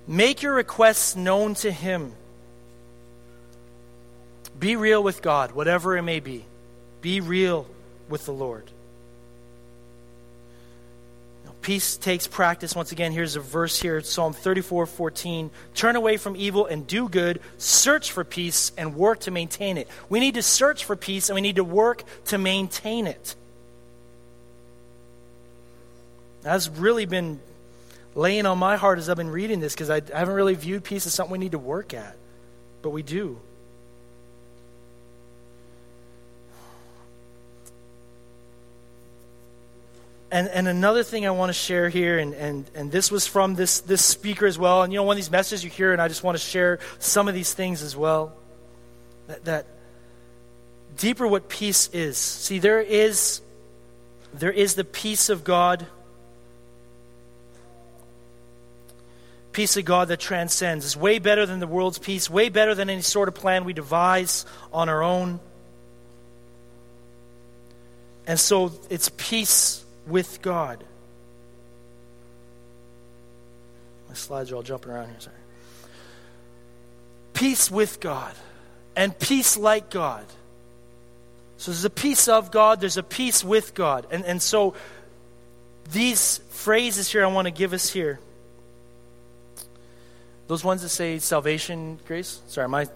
Make 0.08 0.42
your 0.42 0.54
requests 0.54 1.14
known 1.14 1.54
to 1.54 1.70
Him. 1.70 2.14
Be 4.58 4.74
real 4.74 5.04
with 5.04 5.22
God, 5.22 5.52
whatever 5.52 5.96
it 5.96 6.02
may 6.02 6.18
be. 6.18 6.44
Be 7.00 7.20
real 7.20 7.66
with 8.10 8.26
the 8.26 8.32
Lord. 8.32 8.70
peace 11.62 11.96
takes 11.96 12.26
practice. 12.26 12.74
Once 12.74 12.92
again, 12.92 13.12
here's 13.12 13.36
a 13.36 13.40
verse 13.40 13.80
here 13.80 14.00
Psalm 14.00 14.32
34 14.32 14.86
14. 14.86 15.50
Turn 15.74 15.96
away 15.96 16.16
from 16.16 16.36
evil 16.36 16.66
and 16.66 16.86
do 16.86 17.08
good. 17.08 17.40
Search 17.58 18.12
for 18.12 18.24
peace 18.24 18.72
and 18.76 18.94
work 18.94 19.20
to 19.20 19.30
maintain 19.30 19.76
it. 19.76 19.88
We 20.08 20.20
need 20.20 20.34
to 20.34 20.42
search 20.42 20.84
for 20.84 20.96
peace 20.96 21.28
and 21.28 21.34
we 21.34 21.40
need 21.40 21.56
to 21.56 21.64
work 21.64 22.04
to 22.26 22.38
maintain 22.38 23.06
it. 23.06 23.34
That's 26.42 26.68
really 26.68 27.04
been 27.04 27.40
laying 28.14 28.46
on 28.46 28.58
my 28.58 28.76
heart 28.76 28.98
as 28.98 29.08
I've 29.08 29.16
been 29.16 29.30
reading 29.30 29.60
this 29.60 29.74
because 29.74 29.90
I 29.90 30.00
haven't 30.12 30.34
really 30.34 30.54
viewed 30.54 30.84
peace 30.84 31.06
as 31.06 31.14
something 31.14 31.32
we 31.32 31.38
need 31.38 31.52
to 31.52 31.58
work 31.58 31.92
at, 31.94 32.16
but 32.82 32.90
we 32.90 33.02
do. 33.02 33.38
And, 40.32 40.48
and 40.48 40.68
another 40.68 41.02
thing 41.02 41.26
I 41.26 41.30
want 41.30 41.48
to 41.48 41.54
share 41.54 41.88
here, 41.88 42.18
and, 42.18 42.34
and, 42.34 42.70
and 42.74 42.92
this 42.92 43.10
was 43.10 43.26
from 43.26 43.56
this, 43.56 43.80
this 43.80 44.04
speaker 44.04 44.46
as 44.46 44.58
well. 44.58 44.82
And 44.82 44.92
you 44.92 44.98
know, 44.98 45.02
one 45.02 45.14
of 45.14 45.18
these 45.18 45.30
messages 45.30 45.64
you 45.64 45.70
hear, 45.70 45.92
and 45.92 46.00
I 46.00 46.06
just 46.06 46.22
want 46.22 46.38
to 46.38 46.42
share 46.42 46.78
some 47.00 47.26
of 47.26 47.34
these 47.34 47.52
things 47.52 47.82
as 47.82 47.96
well. 47.96 48.32
That, 49.26 49.44
that 49.46 49.66
deeper 50.96 51.26
what 51.26 51.48
peace 51.48 51.88
is. 51.92 52.16
See, 52.16 52.60
there 52.60 52.80
is, 52.80 53.40
there 54.32 54.52
is 54.52 54.74
the 54.74 54.84
peace 54.84 55.30
of 55.30 55.42
God. 55.42 55.84
Peace 59.50 59.76
of 59.76 59.84
God 59.84 60.08
that 60.08 60.20
transcends. 60.20 60.84
is 60.84 60.96
way 60.96 61.18
better 61.18 61.44
than 61.44 61.58
the 61.58 61.66
world's 61.66 61.98
peace, 61.98 62.30
way 62.30 62.50
better 62.50 62.76
than 62.76 62.88
any 62.88 63.02
sort 63.02 63.28
of 63.28 63.34
plan 63.34 63.64
we 63.64 63.72
devise 63.72 64.46
on 64.72 64.88
our 64.88 65.02
own. 65.02 65.40
And 68.28 68.38
so 68.38 68.70
it's 68.90 69.10
peace 69.16 69.84
with 70.06 70.42
God. 70.42 70.84
My 74.08 74.14
slides 74.14 74.50
are 74.50 74.56
all 74.56 74.62
jumping 74.62 74.90
around 74.90 75.08
here, 75.08 75.20
sorry. 75.20 75.36
Peace 77.32 77.70
with 77.70 78.00
God 78.00 78.34
and 78.96 79.16
peace 79.18 79.56
like 79.56 79.90
God. 79.90 80.26
So 81.58 81.70
there's 81.70 81.84
a 81.84 81.90
peace 81.90 82.26
of 82.26 82.50
God, 82.50 82.80
there's 82.80 82.96
a 82.96 83.02
peace 83.02 83.44
with 83.44 83.74
God. 83.74 84.06
And, 84.10 84.24
and 84.24 84.42
so 84.42 84.74
these 85.92 86.38
phrases 86.50 87.10
here 87.10 87.24
I 87.24 87.28
want 87.28 87.46
to 87.46 87.52
give 87.52 87.72
us 87.72 87.90
here. 87.90 88.18
Those 90.48 90.64
ones 90.64 90.82
that 90.82 90.88
say 90.88 91.18
salvation, 91.18 92.00
grace. 92.06 92.40
Sorry, 92.48 92.68
my, 92.68 92.88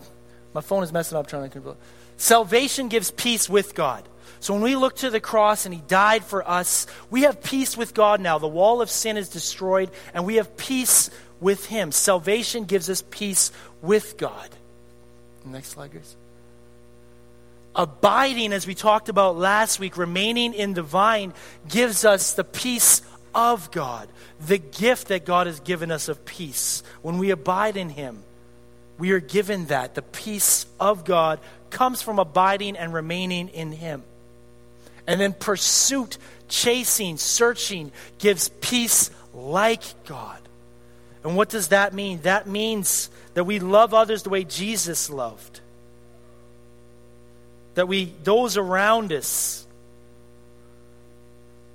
my 0.53 0.61
phone 0.61 0.83
is 0.83 0.93
messing 0.93 1.17
up 1.17 1.29
trying 1.29 1.49
to. 1.51 1.77
Salvation 2.17 2.89
gives 2.89 3.11
peace 3.13 3.49
with 3.49 3.75
God. 3.75 4.03
So 4.41 4.55
when 4.55 4.63
we 4.63 4.77
look 4.77 4.97
to 4.97 5.11
the 5.11 5.21
cross 5.21 5.65
and 5.65 5.75
He 5.75 5.83
died 5.87 6.25
for 6.25 6.49
us, 6.49 6.87
we 7.11 7.23
have 7.23 7.43
peace 7.43 7.77
with 7.77 7.95
God 7.95 8.21
now. 8.21 8.39
The 8.39 8.49
wall 8.49 8.83
of 8.83 8.91
sin 8.91 9.17
is 9.17 9.29
destroyed, 9.29 9.91
and 10.13 10.27
we 10.27 10.37
have 10.37 10.57
peace 10.57 11.11
with 11.41 11.67
Him. 11.67 11.93
Salvation 11.93 12.65
gives 12.65 12.91
us 12.91 13.03
peace 13.11 13.53
with 13.83 14.17
God. 14.17 14.51
Next 15.45 15.69
slide, 15.69 15.91
Grace. 15.91 16.17
Abiding, 17.77 18.53
as 18.53 18.67
we 18.67 18.75
talked 18.75 19.09
about 19.09 19.37
last 19.37 19.81
week, 19.81 19.97
remaining 19.97 20.55
in 20.55 20.75
the 20.75 20.83
vine, 20.83 21.35
gives 21.69 22.05
us 22.05 22.33
the 22.35 22.45
peace 22.45 23.03
of 23.35 23.71
God, 23.73 24.09
the 24.47 24.59
gift 24.59 25.09
that 25.09 25.25
God 25.25 25.49
has 25.49 25.61
given 25.61 25.91
us 25.91 26.09
of 26.09 26.25
peace. 26.25 26.83
When 27.03 27.19
we 27.19 27.31
abide 27.31 27.77
in 27.77 27.89
Him, 27.89 28.23
we 28.97 29.11
are 29.11 29.21
given 29.21 29.67
that. 29.67 29.95
The 29.95 30.03
peace 30.03 30.67
of 30.79 31.05
God 31.05 31.41
comes 31.71 32.01
from 32.01 32.21
abiding 32.21 32.77
and 32.77 32.95
remaining 32.95 33.49
in 33.49 33.73
Him. 33.73 34.05
And 35.07 35.21
then 35.21 35.33
pursuit, 35.33 36.19
chasing, 36.49 37.17
searching 37.17 37.93
gives 38.19 38.49
peace 38.61 39.11
like 39.35 39.83
God. 40.07 40.39
And 41.23 41.37
what 41.37 41.49
does 41.49 41.69
that 41.69 41.95
mean? 41.95 42.21
That 42.23 42.47
means 42.47 43.11
that 43.35 43.45
we 43.45 43.59
love 43.59 43.95
others 43.95 44.23
the 44.23 44.31
way 44.31 44.45
Jesus 44.45 45.11
loved. 45.11 45.61
That 47.75 47.89
we, 47.89 48.13
those 48.23 48.57
around 48.57 49.13
us 49.13 49.67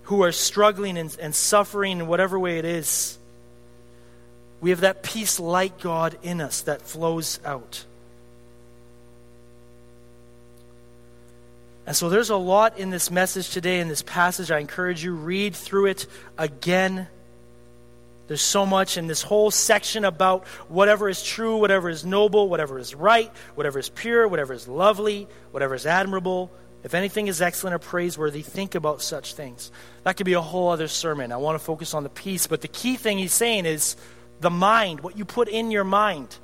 who 0.04 0.24
are 0.24 0.32
struggling 0.32 0.98
and, 0.98 1.16
and 1.22 1.36
suffering 1.36 2.00
in 2.00 2.08
whatever 2.08 2.40
way 2.40 2.58
it 2.58 2.66
is, 2.66 3.18
we 4.62 4.72
have 4.72 4.82
that 4.82 5.04
peace 5.04 5.40
like 5.40 5.80
God 5.80 6.18
in 6.24 6.42
us 6.42 6.62
that 6.62 6.82
flows 6.82 7.40
out. 7.46 7.86
And 11.90 11.98
so 11.98 12.08
there's 12.08 12.30
a 12.30 12.38
lot 12.38 12.78
in 12.78 12.92
this 12.92 13.10
message 13.10 13.50
today, 13.50 13.80
in 13.80 13.88
this 13.88 14.04
passage. 14.04 14.52
I 14.52 14.60
encourage 14.60 15.04
you, 15.04 15.16
read 15.16 15.56
through 15.56 15.88
it 15.88 16.06
again. 16.38 17.08
There's 18.28 18.44
so 18.44 18.68
much 18.68 18.96
in 18.96 19.08
this 19.08 19.24
whole 19.24 19.50
section 19.50 20.06
about 20.06 20.46
whatever 20.68 21.10
is 21.10 21.24
true, 21.24 21.58
whatever 21.58 21.90
is 21.90 22.06
noble, 22.06 22.48
whatever 22.48 22.78
is 22.78 22.94
right, 22.94 23.32
whatever 23.56 23.80
is 23.80 23.90
pure, 23.90 24.28
whatever 24.28 24.54
is 24.54 24.68
lovely, 24.68 25.28
whatever 25.50 25.74
is 25.74 25.88
admirable. 25.88 26.52
If 26.84 26.94
anything 26.94 27.26
is 27.26 27.42
excellent 27.42 27.74
or 27.74 27.80
praiseworthy, 27.80 28.44
think 28.44 28.76
about 28.76 29.02
such 29.02 29.34
things. 29.34 29.72
That 30.04 30.16
could 30.16 30.28
be 30.28 30.34
a 30.34 30.42
whole 30.42 30.70
other 30.70 30.88
sermon. 30.88 31.32
I 31.32 31.38
want 31.38 31.58
to 31.58 31.66
focus 31.66 31.96
on 31.96 32.04
the 32.04 32.10
peace, 32.10 32.46
but 32.46 32.62
the 32.62 32.68
key 32.68 32.98
thing 32.98 33.18
he's 33.18 33.34
saying 33.34 33.66
is 33.66 33.96
the 34.42 34.52
mind, 34.52 35.00
what 35.00 35.18
you 35.18 35.26
put 35.26 35.48
in 35.48 35.72
your 35.72 35.86
mind. 35.86 36.38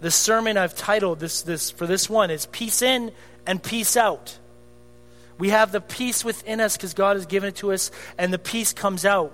The 0.00 0.10
sermon 0.10 0.56
I've 0.56 0.74
titled 0.74 1.20
this, 1.20 1.42
this 1.42 1.70
for 1.70 1.86
this 1.86 2.08
one 2.08 2.30
is 2.30 2.46
Peace 2.46 2.82
In 2.82 3.12
and 3.46 3.62
Peace 3.62 3.96
Out. 3.96 4.38
We 5.38 5.50
have 5.50 5.72
the 5.72 5.80
peace 5.80 6.24
within 6.24 6.60
us 6.60 6.76
because 6.76 6.94
God 6.94 7.16
has 7.16 7.26
given 7.26 7.48
it 7.48 7.56
to 7.56 7.72
us, 7.72 7.90
and 8.18 8.32
the 8.32 8.38
peace 8.38 8.72
comes 8.72 9.06
out. 9.06 9.32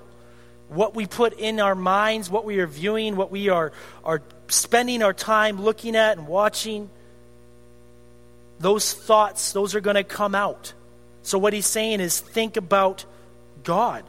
What 0.68 0.94
we 0.94 1.06
put 1.06 1.32
in 1.34 1.60
our 1.60 1.74
minds, 1.74 2.30
what 2.30 2.44
we 2.44 2.58
are 2.58 2.66
viewing, 2.66 3.16
what 3.16 3.30
we 3.30 3.48
are, 3.48 3.72
are 4.04 4.22
spending 4.48 5.02
our 5.02 5.12
time 5.12 5.60
looking 5.60 5.96
at 5.96 6.16
and 6.16 6.26
watching, 6.28 6.90
those 8.58 8.92
thoughts, 8.92 9.52
those 9.52 9.74
are 9.74 9.80
going 9.80 9.96
to 9.96 10.04
come 10.04 10.34
out. 10.34 10.72
So, 11.22 11.38
what 11.38 11.52
he's 11.52 11.66
saying 11.66 12.00
is 12.00 12.20
think 12.20 12.56
about 12.56 13.04
God, 13.64 14.04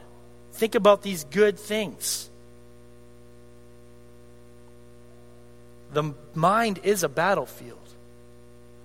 think 0.52 0.74
about 0.74 1.02
these 1.02 1.24
good 1.24 1.58
things. 1.58 2.27
The 5.92 6.14
mind 6.34 6.80
is 6.82 7.02
a 7.02 7.08
battlefield. 7.08 7.78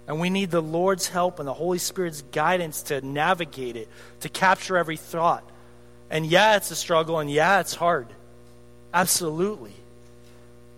And 0.07 0.19
we 0.19 0.29
need 0.29 0.51
the 0.51 0.61
Lord's 0.61 1.07
help 1.07 1.39
and 1.39 1.47
the 1.47 1.53
Holy 1.53 1.77
Spirit's 1.77 2.21
guidance 2.31 2.83
to 2.83 3.01
navigate 3.01 3.75
it, 3.75 3.87
to 4.21 4.29
capture 4.29 4.77
every 4.77 4.97
thought. 4.97 5.49
And 6.09 6.25
yeah, 6.25 6.57
it's 6.57 6.71
a 6.71 6.75
struggle, 6.75 7.19
and 7.19 7.31
yeah, 7.31 7.61
it's 7.61 7.73
hard. 7.73 8.07
Absolutely. 8.93 9.73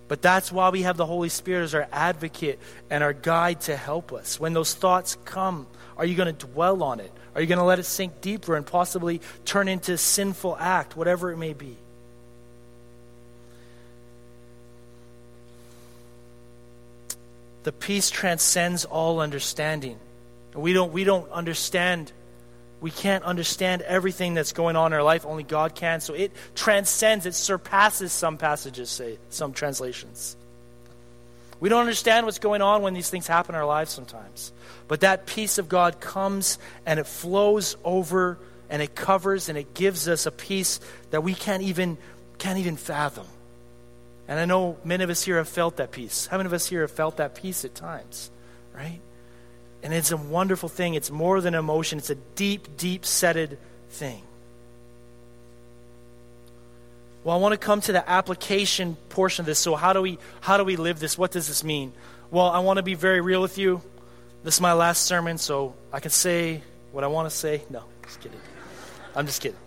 But 0.08 0.22
that's 0.22 0.52
why 0.52 0.70
we 0.70 0.84
have 0.84 0.98
the 0.98 1.06
Holy 1.06 1.30
Spirit 1.30 1.64
as 1.64 1.74
our 1.76 1.88
advocate 1.92 2.60
and 2.90 3.04
our 3.04 3.14
guide 3.14 3.62
to 3.62 3.76
help 3.76 4.14
us. 4.14 4.40
When 4.40 4.54
those 4.54 4.76
thoughts 4.76 5.18
come, 5.26 5.66
are 5.98 6.06
you 6.06 6.16
going 6.16 6.34
to 6.34 6.46
dwell 6.46 6.84
on 6.84 7.00
it? 7.00 7.12
Are 7.34 7.42
you 7.42 7.48
going 7.48 7.60
to 7.60 7.66
let 7.66 7.80
it 7.80 7.86
sink 7.86 8.22
deeper 8.22 8.56
and 8.56 8.66
possibly 8.66 9.20
turn 9.44 9.68
into 9.68 9.94
a 9.94 9.98
sinful 9.98 10.56
act, 10.60 10.96
whatever 10.96 11.32
it 11.32 11.38
may 11.38 11.54
be? 11.54 11.76
The 17.66 17.74
peace 17.74 18.10
transcends 18.10 18.86
all 18.86 19.20
understanding. 19.20 20.00
We 20.54 20.72
don't, 20.72 20.94
we 20.94 21.04
don't 21.04 21.30
understand 21.32 22.14
We 22.82 22.92
can't 22.92 23.24
understand 23.24 23.82
everything 23.82 24.36
that's 24.36 24.52
going 24.54 24.76
on 24.76 24.92
in 24.92 24.94
our 24.94 25.04
life. 25.04 25.26
Only 25.26 25.44
God 25.44 25.74
can. 25.76 26.02
So 26.02 26.14
it 26.14 26.32
transcends, 26.54 27.26
it 27.26 27.34
surpasses 27.34 28.12
some 28.12 28.38
passages, 28.38 28.90
say, 28.90 29.18
some 29.30 29.54
translations. 29.54 30.36
We 31.60 31.70
don't 31.70 31.82
understand 31.82 32.28
what's 32.28 32.38
going 32.38 32.62
on 32.62 32.84
when 32.84 32.94
these 32.94 33.10
things 33.10 33.26
happen 33.28 33.56
in 33.56 33.60
our 33.60 33.66
lives 33.66 33.92
sometimes. 33.92 34.52
But 34.88 35.00
that 35.02 35.26
peace 35.26 35.58
of 35.58 35.68
God 35.68 36.00
comes 36.00 36.60
and 36.86 37.00
it 37.00 37.08
flows 37.08 37.78
over 37.84 38.38
and 38.70 38.82
it 38.82 38.94
covers 38.94 39.50
and 39.50 39.58
it 39.58 39.74
gives 39.74 40.08
us 40.08 40.26
a 40.26 40.32
peace 40.32 40.80
that 41.12 41.24
we 41.24 41.34
can't 41.34 41.64
even 41.64 41.98
can't 42.38 42.60
even 42.60 42.76
fathom. 42.76 43.26
And 44.28 44.40
I 44.40 44.46
know 44.46 44.78
many 44.84 45.04
of 45.04 45.10
us 45.10 45.24
here 45.24 45.38
have 45.38 45.50
felt 45.50 45.78
that 45.78 45.92
peace. 45.92 46.26
How 46.28 46.38
many 46.38 46.48
of 46.48 46.54
us 46.54 46.68
here 46.68 46.82
have 46.82 46.92
felt 46.92 47.18
that 47.18 47.36
peace 47.36 47.64
at 47.64 47.76
times? 47.76 48.32
Right? 48.74 49.00
And 49.84 49.94
it's 49.94 50.12
a 50.12 50.18
wonderful 50.18 50.70
thing. 50.70 50.96
It's 50.96 51.12
more 51.12 51.42
than 51.42 51.54
emotion, 51.54 52.00
it's 52.00 52.10
a 52.10 52.16
deep, 52.16 52.78
deep 52.78 53.06
setted 53.06 53.58
thing. 53.90 54.22
Well, 57.24 57.36
I 57.36 57.40
want 57.40 57.54
to 57.54 57.58
come 57.58 57.82
to 57.82 57.92
the 57.92 58.08
application 58.08 58.98
portion 59.10 59.44
of 59.44 59.46
this. 59.48 59.58
So 59.58 59.76
how 59.76 59.94
do 59.94 60.02
we 60.02 60.20
how 60.42 60.58
do 60.58 60.64
we 60.64 60.76
live 60.76 61.00
this? 61.00 61.18
What 61.18 61.32
does 61.32 61.48
this 61.48 61.64
mean? 61.64 61.92
Well, 62.30 62.50
I 62.50 62.60
want 62.60 62.78
to 62.78 62.84
be 62.84 62.94
very 62.94 63.22
real 63.22 63.42
with 63.42 63.58
you. 63.58 63.82
This 64.44 64.56
is 64.56 64.62
my 64.62 64.74
last 64.74 65.04
sermon, 65.04 65.40
so 65.40 65.74
I 65.92 66.00
can 66.00 66.12
say 66.12 66.62
what 66.92 67.04
I 67.04 67.08
want 67.08 67.28
to 67.30 67.36
say. 67.36 67.64
No, 67.70 67.84
just 68.04 68.22
kidding. 68.22 68.40
I'm 69.16 69.26
just 69.26 69.42
kidding. 69.42 69.58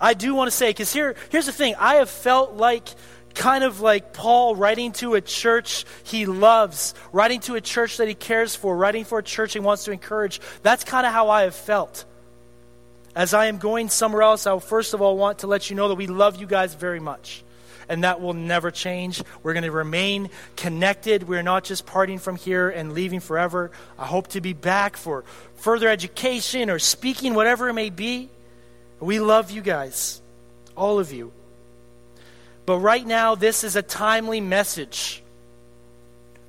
I 0.00 0.14
do 0.14 0.34
want 0.34 0.50
to 0.50 0.56
say, 0.56 0.70
because 0.70 0.92
here, 0.92 1.14
here's 1.28 1.46
the 1.46 1.52
thing. 1.52 1.74
I 1.78 1.96
have 1.96 2.10
felt 2.10 2.54
like 2.54 2.88
kind 3.34 3.64
of 3.64 3.80
like 3.80 4.12
Paul 4.12 4.54
writing 4.54 4.92
to 4.92 5.14
a 5.14 5.20
church 5.20 5.84
he 6.04 6.26
loves, 6.26 6.94
writing 7.12 7.40
to 7.40 7.54
a 7.54 7.60
church 7.60 7.96
that 7.98 8.08
he 8.08 8.14
cares 8.14 8.54
for, 8.56 8.76
writing 8.76 9.04
for 9.04 9.18
a 9.18 9.22
church 9.22 9.52
he 9.52 9.60
wants 9.60 9.84
to 9.84 9.92
encourage. 9.92 10.40
That's 10.62 10.84
kind 10.84 11.06
of 11.06 11.12
how 11.12 11.30
I 11.30 11.42
have 11.42 11.54
felt. 11.54 12.04
As 13.14 13.34
I 13.34 13.46
am 13.46 13.58
going 13.58 13.88
somewhere 13.88 14.22
else, 14.22 14.46
I 14.46 14.52
will 14.52 14.60
first 14.60 14.94
of 14.94 15.02
all 15.02 15.16
want 15.16 15.40
to 15.40 15.46
let 15.46 15.70
you 15.70 15.76
know 15.76 15.88
that 15.88 15.96
we 15.96 16.06
love 16.06 16.40
you 16.40 16.46
guys 16.46 16.74
very 16.74 17.00
much. 17.00 17.42
And 17.88 18.04
that 18.04 18.20
will 18.20 18.34
never 18.34 18.70
change. 18.70 19.20
We're 19.42 19.52
going 19.52 19.64
to 19.64 19.72
remain 19.72 20.30
connected. 20.54 21.26
We're 21.26 21.42
not 21.42 21.64
just 21.64 21.86
parting 21.86 22.20
from 22.20 22.36
here 22.36 22.70
and 22.70 22.92
leaving 22.92 23.18
forever. 23.18 23.72
I 23.98 24.06
hope 24.06 24.28
to 24.28 24.40
be 24.40 24.52
back 24.52 24.96
for 24.96 25.24
further 25.56 25.88
education 25.88 26.70
or 26.70 26.78
speaking, 26.78 27.34
whatever 27.34 27.68
it 27.68 27.72
may 27.72 27.90
be. 27.90 28.30
We 29.00 29.18
love 29.18 29.50
you 29.50 29.60
guys, 29.60 30.22
all 30.76 31.00
of 31.00 31.12
you. 31.12 31.32
But 32.70 32.78
right 32.78 33.04
now, 33.04 33.34
this 33.34 33.64
is 33.64 33.74
a 33.74 33.82
timely 33.82 34.40
message 34.40 35.24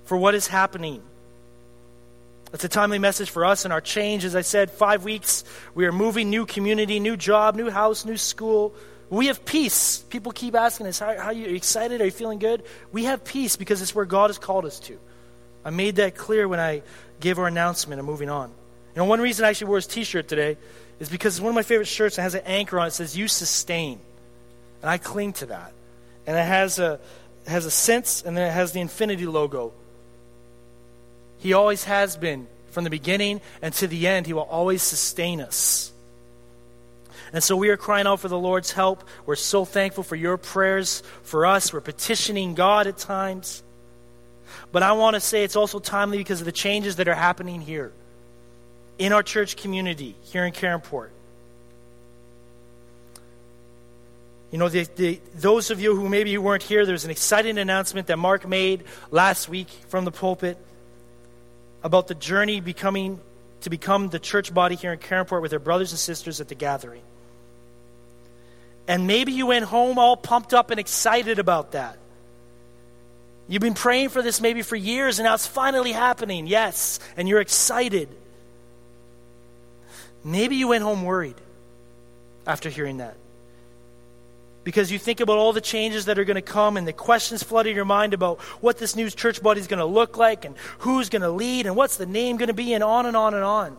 for 0.05 0.15
what 0.15 0.35
is 0.35 0.45
happening. 0.45 1.01
It's 2.53 2.63
a 2.63 2.69
timely 2.69 2.99
message 2.99 3.31
for 3.31 3.43
us 3.43 3.65
and 3.65 3.73
our 3.73 3.81
change. 3.81 4.23
As 4.23 4.35
I 4.35 4.41
said, 4.41 4.69
five 4.69 5.03
weeks, 5.03 5.43
we 5.73 5.87
are 5.87 5.91
moving, 5.91 6.29
new 6.29 6.45
community, 6.45 6.99
new 6.99 7.17
job, 7.17 7.55
new 7.55 7.71
house, 7.71 8.05
new 8.05 8.17
school. 8.17 8.71
We 9.09 9.25
have 9.27 9.45
peace. 9.45 9.97
People 10.11 10.31
keep 10.31 10.53
asking 10.53 10.85
us, 10.85 10.99
how, 10.99 11.17
how 11.17 11.29
are 11.29 11.33
you 11.33 11.55
excited? 11.55 12.01
Are 12.01 12.05
you 12.05 12.11
feeling 12.11 12.37
good? 12.37 12.61
We 12.91 13.05
have 13.05 13.23
peace 13.25 13.55
because 13.55 13.81
it's 13.81 13.95
where 13.95 14.05
God 14.05 14.29
has 14.29 14.37
called 14.37 14.65
us 14.65 14.79
to. 14.81 14.99
I 15.65 15.71
made 15.71 15.95
that 15.95 16.13
clear 16.13 16.47
when 16.47 16.59
I 16.59 16.83
gave 17.19 17.39
our 17.39 17.47
announcement 17.47 17.97
and 17.97 18.07
moving 18.07 18.29
on. 18.29 18.49
You 18.49 19.01
know, 19.01 19.05
one 19.05 19.21
reason 19.21 19.43
I 19.43 19.49
actually 19.49 19.69
wore 19.69 19.77
his 19.77 19.87
t 19.87 20.03
shirt 20.03 20.27
today 20.27 20.57
is 20.99 21.09
because 21.09 21.37
it's 21.37 21.41
one 21.41 21.49
of 21.49 21.55
my 21.55 21.63
favorite 21.63 21.87
shirts 21.87 22.19
and 22.19 22.23
has 22.23 22.35
an 22.35 22.43
anchor 22.45 22.79
on 22.79 22.85
it. 22.85 22.89
It 22.89 22.93
says, 22.93 23.17
You 23.17 23.27
sustain. 23.27 23.99
And 24.83 24.89
I 24.91 24.99
cling 24.99 25.33
to 25.33 25.47
that 25.47 25.73
and 26.25 26.37
it 26.37 26.45
has 26.45 26.79
a 26.79 26.99
has 27.47 27.65
a 27.65 27.71
sense, 27.71 28.21
and 28.23 28.37
then 28.37 28.47
it 28.47 28.51
has 28.51 28.71
the 28.71 28.79
infinity 28.79 29.25
logo. 29.25 29.73
He 31.39 31.53
always 31.53 31.83
has 31.85 32.15
been 32.15 32.47
from 32.69 32.83
the 32.83 32.89
beginning 32.89 33.41
and 33.61 33.73
to 33.75 33.87
the 33.87 34.07
end. 34.07 34.27
He 34.27 34.33
will 34.33 34.41
always 34.41 34.81
sustain 34.81 35.41
us. 35.41 35.91
And 37.33 37.43
so 37.43 37.55
we 37.55 37.69
are 37.69 37.77
crying 37.77 38.07
out 38.07 38.19
for 38.19 38.27
the 38.27 38.37
Lord's 38.37 38.71
help. 38.71 39.03
We're 39.25 39.35
so 39.35 39.63
thankful 39.65 40.03
for 40.03 40.15
your 40.15 40.37
prayers 40.37 41.01
for 41.23 41.45
us. 41.45 41.71
We're 41.71 41.81
petitioning 41.81 42.55
God 42.55 42.87
at 42.87 42.97
times. 42.97 43.63
But 44.71 44.83
I 44.83 44.91
want 44.93 45.15
to 45.15 45.19
say 45.19 45.43
it's 45.43 45.55
also 45.55 45.79
timely 45.79 46.17
because 46.17 46.41
of 46.41 46.45
the 46.45 46.51
changes 46.51 46.97
that 46.97 47.07
are 47.07 47.15
happening 47.15 47.61
here 47.61 47.91
in 48.99 49.13
our 49.13 49.23
church 49.23 49.55
community 49.55 50.15
here 50.23 50.45
in 50.45 50.51
Caronport. 50.51 51.09
You 54.51 54.57
know, 54.57 54.67
the, 54.67 54.83
the, 54.95 55.21
those 55.35 55.71
of 55.71 55.79
you 55.79 55.95
who 55.95 56.09
maybe 56.09 56.29
you 56.29 56.41
weren't 56.41 56.63
here, 56.63 56.85
there's 56.85 57.05
an 57.05 57.11
exciting 57.11 57.57
announcement 57.57 58.07
that 58.07 58.17
Mark 58.17 58.45
made 58.47 58.83
last 59.09 59.47
week 59.47 59.69
from 59.87 60.03
the 60.03 60.11
pulpit 60.11 60.57
about 61.83 62.07
the 62.07 62.15
journey 62.15 62.59
becoming 62.59 63.19
to 63.61 63.69
become 63.69 64.09
the 64.09 64.19
church 64.19 64.53
body 64.53 64.75
here 64.75 64.91
in 64.91 64.99
Caronport 64.99 65.41
with 65.41 65.51
their 65.51 65.59
brothers 65.59 65.91
and 65.91 65.99
sisters 65.99 66.41
at 66.41 66.49
the 66.49 66.55
gathering. 66.55 67.01
And 68.87 69.07
maybe 69.07 69.31
you 69.31 69.47
went 69.47 69.63
home 69.63 69.97
all 69.97 70.17
pumped 70.17 70.53
up 70.53 70.69
and 70.69 70.79
excited 70.79 71.39
about 71.39 71.71
that. 71.71 71.97
You've 73.47 73.61
been 73.61 73.73
praying 73.73 74.09
for 74.09 74.21
this 74.21 74.41
maybe 74.41 74.63
for 74.63 74.75
years, 74.75 75.19
and 75.19 75.25
now 75.25 75.33
it's 75.33 75.47
finally 75.47 75.91
happening. 75.93 76.45
Yes, 76.45 76.99
and 77.15 77.27
you're 77.27 77.41
excited. 77.41 78.09
Maybe 80.25 80.57
you 80.57 80.67
went 80.67 80.83
home 80.83 81.03
worried 81.03 81.35
after 82.45 82.69
hearing 82.69 82.97
that 82.97 83.15
because 84.63 84.91
you 84.91 84.99
think 84.99 85.19
about 85.19 85.37
all 85.37 85.53
the 85.53 85.61
changes 85.61 86.05
that 86.05 86.19
are 86.19 86.23
going 86.23 86.35
to 86.35 86.41
come 86.41 86.77
and 86.77 86.87
the 86.87 86.93
questions 86.93 87.41
flooding 87.41 87.75
your 87.75 87.85
mind 87.85 88.13
about 88.13 88.39
what 88.61 88.77
this 88.77 88.95
new 88.95 89.09
church 89.09 89.41
body 89.41 89.59
is 89.59 89.67
going 89.67 89.79
to 89.79 89.85
look 89.85 90.17
like 90.17 90.45
and 90.45 90.55
who's 90.79 91.09
going 91.09 91.23
to 91.23 91.31
lead 91.31 91.65
and 91.65 91.75
what's 91.75 91.97
the 91.97 92.05
name 92.05 92.37
going 92.37 92.47
to 92.47 92.53
be 92.53 92.73
and 92.73 92.83
on 92.83 93.05
and 93.05 93.17
on 93.17 93.33
and 93.33 93.43
on. 93.43 93.77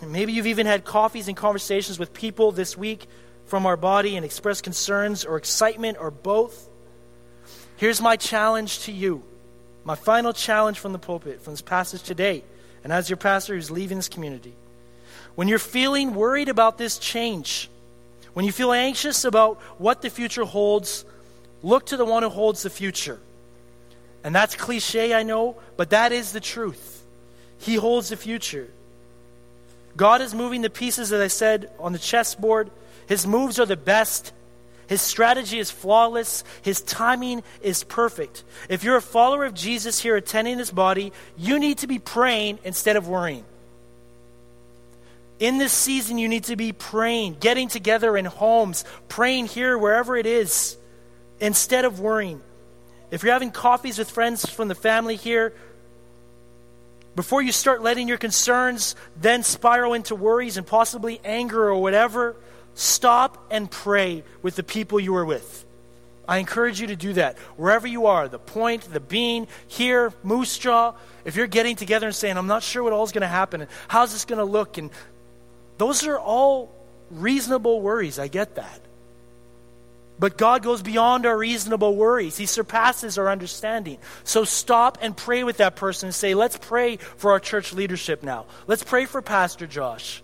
And 0.00 0.12
maybe 0.12 0.32
you've 0.32 0.48
even 0.48 0.66
had 0.66 0.84
coffees 0.84 1.28
and 1.28 1.36
conversations 1.36 1.98
with 1.98 2.12
people 2.12 2.50
this 2.50 2.76
week 2.76 3.06
from 3.46 3.66
our 3.66 3.76
body 3.76 4.16
and 4.16 4.24
expressed 4.24 4.64
concerns 4.64 5.24
or 5.24 5.36
excitement 5.36 5.98
or 6.00 6.10
both. 6.10 6.68
Here's 7.76 8.00
my 8.00 8.16
challenge 8.16 8.80
to 8.80 8.92
you. 8.92 9.22
My 9.84 9.94
final 9.94 10.32
challenge 10.32 10.78
from 10.78 10.92
the 10.92 10.98
pulpit, 10.98 11.42
from 11.42 11.52
this 11.52 11.62
passage 11.62 12.02
today, 12.02 12.44
and 12.82 12.92
as 12.92 13.08
your 13.10 13.16
pastor 13.16 13.54
who's 13.54 13.70
leaving 13.70 13.98
this 13.98 14.08
community. 14.08 14.54
When 15.34 15.48
you're 15.48 15.58
feeling 15.58 16.14
worried 16.14 16.48
about 16.48 16.78
this 16.78 16.98
change, 16.98 17.70
when 18.34 18.44
you 18.44 18.52
feel 18.52 18.72
anxious 18.72 19.24
about 19.24 19.60
what 19.78 20.02
the 20.02 20.10
future 20.10 20.44
holds, 20.44 21.04
look 21.62 21.86
to 21.86 21.96
the 21.96 22.04
one 22.04 22.22
who 22.22 22.28
holds 22.28 22.62
the 22.62 22.70
future. 22.70 23.20
And 24.24 24.34
that's 24.34 24.54
cliche, 24.54 25.14
I 25.14 25.22
know, 25.22 25.56
but 25.76 25.90
that 25.90 26.12
is 26.12 26.32
the 26.32 26.40
truth. 26.40 27.02
He 27.58 27.74
holds 27.74 28.08
the 28.08 28.16
future. 28.16 28.68
God 29.96 30.20
is 30.22 30.34
moving 30.34 30.62
the 30.62 30.70
pieces, 30.70 31.12
as 31.12 31.20
I 31.20 31.28
said, 31.28 31.70
on 31.78 31.92
the 31.92 31.98
chessboard. 31.98 32.70
His 33.06 33.26
moves 33.26 33.58
are 33.58 33.66
the 33.66 33.76
best. 33.76 34.32
His 34.86 35.02
strategy 35.02 35.58
is 35.58 35.70
flawless. 35.70 36.44
His 36.62 36.80
timing 36.80 37.42
is 37.60 37.84
perfect. 37.84 38.44
If 38.68 38.84
you're 38.84 38.96
a 38.96 39.02
follower 39.02 39.44
of 39.44 39.54
Jesus 39.54 40.00
here 40.00 40.16
attending 40.16 40.56
this 40.56 40.70
body, 40.70 41.12
you 41.36 41.58
need 41.58 41.78
to 41.78 41.86
be 41.86 41.98
praying 41.98 42.58
instead 42.64 42.96
of 42.96 43.08
worrying. 43.08 43.44
In 45.42 45.58
this 45.58 45.72
season, 45.72 46.18
you 46.18 46.28
need 46.28 46.44
to 46.44 46.54
be 46.54 46.70
praying, 46.70 47.38
getting 47.40 47.66
together 47.66 48.16
in 48.16 48.26
homes, 48.26 48.84
praying 49.08 49.46
here, 49.46 49.76
wherever 49.76 50.16
it 50.16 50.24
is, 50.24 50.76
instead 51.40 51.84
of 51.84 51.98
worrying. 51.98 52.40
If 53.10 53.24
you're 53.24 53.32
having 53.32 53.50
coffees 53.50 53.98
with 53.98 54.08
friends 54.08 54.48
from 54.48 54.68
the 54.68 54.76
family 54.76 55.16
here, 55.16 55.52
before 57.16 57.42
you 57.42 57.50
start 57.50 57.82
letting 57.82 58.06
your 58.06 58.18
concerns 58.18 58.94
then 59.20 59.42
spiral 59.42 59.94
into 59.94 60.14
worries 60.14 60.58
and 60.58 60.64
possibly 60.64 61.20
anger 61.24 61.70
or 61.70 61.82
whatever, 61.82 62.36
stop 62.74 63.48
and 63.50 63.68
pray 63.68 64.22
with 64.42 64.54
the 64.54 64.62
people 64.62 65.00
you 65.00 65.16
are 65.16 65.24
with. 65.24 65.64
I 66.28 66.38
encourage 66.38 66.80
you 66.80 66.86
to 66.86 66.96
do 66.96 67.14
that. 67.14 67.36
Wherever 67.56 67.88
you 67.88 68.06
are, 68.06 68.28
the 68.28 68.38
point, 68.38 68.82
the 68.92 69.00
bean, 69.00 69.48
here, 69.66 70.12
Moose 70.22 70.56
Jaw, 70.56 70.94
if 71.24 71.34
you're 71.34 71.48
getting 71.48 71.74
together 71.74 72.06
and 72.06 72.14
saying, 72.14 72.38
I'm 72.38 72.46
not 72.46 72.62
sure 72.62 72.84
what 72.84 72.92
all 72.92 73.02
is 73.02 73.10
going 73.10 73.22
to 73.22 73.26
happen, 73.26 73.62
and 73.62 73.70
how's 73.88 74.12
this 74.12 74.24
going 74.24 74.38
to 74.38 74.44
look, 74.44 74.78
and 74.78 74.90
those 75.78 76.06
are 76.06 76.18
all 76.18 76.70
reasonable 77.10 77.80
worries. 77.80 78.18
I 78.18 78.28
get 78.28 78.56
that. 78.56 78.80
But 80.18 80.38
God 80.38 80.62
goes 80.62 80.82
beyond 80.82 81.26
our 81.26 81.36
reasonable 81.36 81.96
worries. 81.96 82.36
He 82.36 82.46
surpasses 82.46 83.18
our 83.18 83.28
understanding. 83.28 83.98
So 84.24 84.44
stop 84.44 84.98
and 85.00 85.16
pray 85.16 85.42
with 85.42 85.56
that 85.56 85.74
person 85.74 86.08
and 86.08 86.14
say, 86.14 86.34
let's 86.34 86.56
pray 86.56 86.96
for 86.96 87.32
our 87.32 87.40
church 87.40 87.72
leadership 87.72 88.22
now. 88.22 88.46
Let's 88.66 88.84
pray 88.84 89.06
for 89.06 89.20
Pastor 89.20 89.66
Josh. 89.66 90.22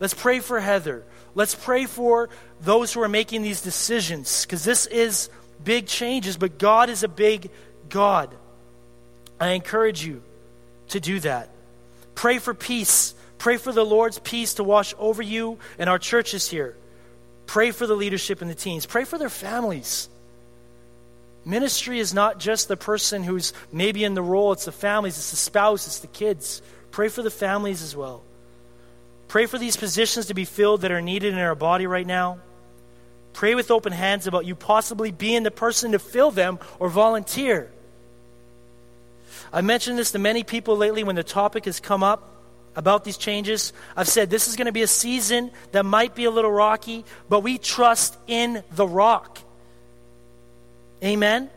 Let's 0.00 0.14
pray 0.14 0.40
for 0.40 0.58
Heather. 0.58 1.04
Let's 1.34 1.54
pray 1.54 1.84
for 1.86 2.28
those 2.60 2.92
who 2.92 3.02
are 3.02 3.08
making 3.08 3.42
these 3.42 3.62
decisions 3.62 4.44
because 4.44 4.64
this 4.64 4.86
is 4.86 5.30
big 5.62 5.86
changes, 5.86 6.36
but 6.36 6.58
God 6.58 6.90
is 6.90 7.02
a 7.02 7.08
big 7.08 7.50
God. 7.88 8.34
I 9.38 9.50
encourage 9.50 10.04
you 10.04 10.22
to 10.88 10.98
do 10.98 11.20
that. 11.20 11.50
Pray 12.14 12.38
for 12.38 12.54
peace 12.54 13.14
Pray 13.38 13.56
for 13.56 13.72
the 13.72 13.84
Lord's 13.84 14.18
peace 14.18 14.54
to 14.54 14.64
wash 14.64 14.94
over 14.98 15.22
you 15.22 15.58
and 15.78 15.90
our 15.90 15.98
churches 15.98 16.48
here. 16.48 16.76
Pray 17.46 17.70
for 17.70 17.86
the 17.86 17.94
leadership 17.94 18.40
and 18.40 18.50
the 18.50 18.54
teens. 18.54 18.86
Pray 18.86 19.04
for 19.04 19.18
their 19.18 19.30
families. 19.30 20.08
Ministry 21.44 22.00
is 22.00 22.12
not 22.12 22.40
just 22.40 22.66
the 22.66 22.76
person 22.76 23.22
who's 23.22 23.52
maybe 23.70 24.02
in 24.02 24.14
the 24.14 24.22
role, 24.22 24.52
it's 24.52 24.64
the 24.64 24.72
families, 24.72 25.16
it's 25.16 25.30
the 25.30 25.36
spouse, 25.36 25.86
it's 25.86 26.00
the 26.00 26.08
kids. 26.08 26.60
Pray 26.90 27.08
for 27.08 27.22
the 27.22 27.30
families 27.30 27.82
as 27.82 27.94
well. 27.94 28.22
Pray 29.28 29.46
for 29.46 29.58
these 29.58 29.76
positions 29.76 30.26
to 30.26 30.34
be 30.34 30.44
filled 30.44 30.80
that 30.80 30.90
are 30.90 31.02
needed 31.02 31.32
in 31.32 31.38
our 31.38 31.54
body 31.54 31.86
right 31.86 32.06
now. 32.06 32.38
Pray 33.32 33.54
with 33.54 33.70
open 33.70 33.92
hands 33.92 34.26
about 34.26 34.46
you 34.46 34.54
possibly 34.54 35.12
being 35.12 35.42
the 35.42 35.50
person 35.50 35.92
to 35.92 35.98
fill 35.98 36.30
them 36.30 36.58
or 36.78 36.88
volunteer. 36.88 37.70
I 39.52 39.60
mentioned 39.60 39.98
this 39.98 40.12
to 40.12 40.18
many 40.18 40.42
people 40.42 40.76
lately 40.76 41.04
when 41.04 41.16
the 41.16 41.22
topic 41.22 41.66
has 41.66 41.78
come 41.78 42.02
up 42.02 42.35
about 42.76 43.02
these 43.04 43.16
changes. 43.16 43.72
I've 43.96 44.08
said 44.08 44.30
this 44.30 44.46
is 44.46 44.54
going 44.54 44.66
to 44.66 44.72
be 44.72 44.82
a 44.82 44.86
season 44.86 45.50
that 45.72 45.84
might 45.84 46.14
be 46.14 46.26
a 46.26 46.30
little 46.30 46.52
rocky, 46.52 47.04
but 47.28 47.40
we 47.40 47.58
trust 47.58 48.16
in 48.26 48.62
the 48.72 48.86
rock. 48.86 49.38
Amen? 51.02 51.50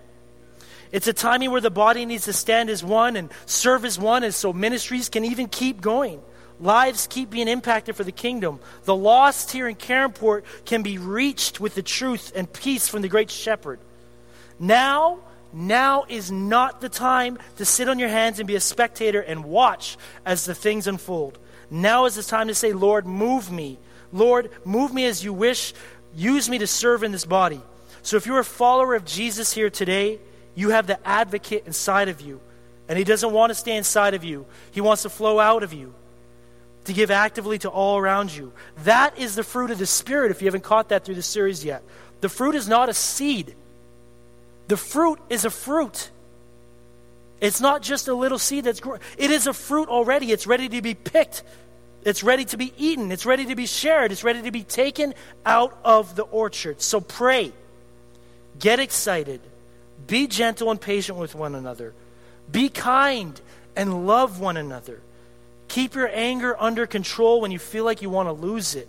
It's 0.91 1.07
a 1.07 1.13
timing 1.13 1.51
where 1.51 1.61
the 1.61 1.69
body 1.69 2.05
needs 2.05 2.25
to 2.25 2.33
stand 2.33 2.69
as 2.69 2.83
one 2.83 3.15
and 3.15 3.29
serve 3.45 3.85
as 3.85 3.99
one, 3.99 4.23
and 4.23 4.33
so 4.33 4.51
ministries 4.53 5.09
can 5.09 5.23
even 5.25 5.47
keep 5.47 5.81
going. 5.81 6.21
Lives 6.59 7.07
keep 7.07 7.29
being 7.29 7.47
impacted 7.47 7.95
for 7.95 8.03
the 8.03 8.11
kingdom. 8.11 8.59
The 8.83 8.95
lost 8.95 9.51
here 9.51 9.67
in 9.67 9.75
Caronport 9.75 10.43
can 10.65 10.81
be 10.81 10.97
reached 10.97 11.59
with 11.59 11.75
the 11.75 11.83
truth 11.83 12.33
and 12.35 12.51
peace 12.51 12.87
from 12.87 13.01
the 13.01 13.07
great 13.07 13.31
shepherd. 13.31 13.79
Now, 14.59 15.19
now 15.53 16.05
is 16.07 16.31
not 16.31 16.81
the 16.81 16.89
time 16.89 17.37
to 17.57 17.65
sit 17.65 17.89
on 17.89 17.99
your 17.99 18.09
hands 18.09 18.39
and 18.39 18.47
be 18.47 18.55
a 18.55 18.61
spectator 18.61 19.21
and 19.21 19.43
watch 19.43 19.97
as 20.25 20.45
the 20.45 20.55
things 20.55 20.87
unfold. 20.87 21.37
Now 21.71 22.05
is 22.05 22.15
the 22.15 22.23
time 22.23 22.47
to 22.47 22.55
say, 22.55 22.73
Lord, 22.73 23.05
move 23.05 23.51
me. 23.51 23.79
Lord, 24.11 24.51
move 24.65 24.93
me 24.93 25.05
as 25.05 25.23
you 25.23 25.33
wish. 25.33 25.73
Use 26.15 26.49
me 26.49 26.57
to 26.59 26.67
serve 26.67 27.03
in 27.03 27.11
this 27.11 27.25
body. 27.25 27.61
So 28.01 28.17
if 28.17 28.25
you're 28.25 28.39
a 28.39 28.45
follower 28.45 28.95
of 28.95 29.05
Jesus 29.05 29.53
here 29.53 29.69
today, 29.69 30.19
you 30.55 30.69
have 30.69 30.87
the 30.87 31.05
advocate 31.07 31.63
inside 31.65 32.09
of 32.09 32.21
you. 32.21 32.41
And 32.87 32.97
he 32.97 33.03
doesn't 33.03 33.31
want 33.31 33.51
to 33.51 33.55
stay 33.55 33.77
inside 33.77 34.13
of 34.15 34.23
you, 34.23 34.45
he 34.71 34.81
wants 34.81 35.03
to 35.03 35.09
flow 35.09 35.39
out 35.39 35.63
of 35.63 35.73
you 35.73 35.93
to 36.85 36.93
give 36.93 37.11
actively 37.11 37.59
to 37.59 37.69
all 37.69 37.97
around 37.97 38.35
you. 38.35 38.51
That 38.83 39.17
is 39.19 39.35
the 39.35 39.43
fruit 39.43 39.69
of 39.69 39.77
the 39.77 39.85
Spirit, 39.85 40.31
if 40.31 40.41
you 40.41 40.47
haven't 40.47 40.63
caught 40.63 40.89
that 40.89 41.05
through 41.05 41.15
the 41.15 41.21
series 41.21 41.63
yet. 41.63 41.83
The 42.21 42.29
fruit 42.29 42.55
is 42.55 42.67
not 42.67 42.89
a 42.89 42.93
seed, 42.93 43.55
the 44.69 44.77
fruit 44.77 45.19
is 45.29 45.45
a 45.45 45.49
fruit. 45.49 46.11
It's 47.41 47.59
not 47.59 47.81
just 47.81 48.07
a 48.07 48.13
little 48.13 48.37
seed 48.37 48.65
that's 48.65 48.79
growing. 48.79 49.01
It 49.17 49.31
is 49.31 49.47
a 49.47 49.53
fruit 49.53 49.89
already. 49.89 50.31
It's 50.31 50.45
ready 50.45 50.69
to 50.69 50.81
be 50.81 50.93
picked. 50.93 51.41
It's 52.03 52.23
ready 52.23 52.45
to 52.45 52.57
be 52.57 52.71
eaten. 52.77 53.11
It's 53.11 53.25
ready 53.25 53.47
to 53.47 53.55
be 53.55 53.65
shared. 53.65 54.11
It's 54.11 54.23
ready 54.23 54.43
to 54.43 54.51
be 54.51 54.63
taken 54.63 55.15
out 55.43 55.75
of 55.83 56.15
the 56.15 56.21
orchard. 56.21 56.81
So 56.81 57.01
pray. 57.01 57.51
Get 58.59 58.79
excited. 58.79 59.41
Be 60.05 60.27
gentle 60.27 60.69
and 60.69 60.79
patient 60.79 61.17
with 61.17 61.33
one 61.33 61.55
another. 61.55 61.95
Be 62.51 62.69
kind 62.69 63.41
and 63.75 64.05
love 64.05 64.39
one 64.39 64.55
another. 64.55 65.01
Keep 65.67 65.95
your 65.95 66.09
anger 66.13 66.55
under 66.59 66.85
control 66.85 67.41
when 67.41 67.49
you 67.49 67.59
feel 67.59 67.85
like 67.85 68.03
you 68.03 68.09
want 68.11 68.27
to 68.27 68.33
lose 68.33 68.75
it. 68.75 68.87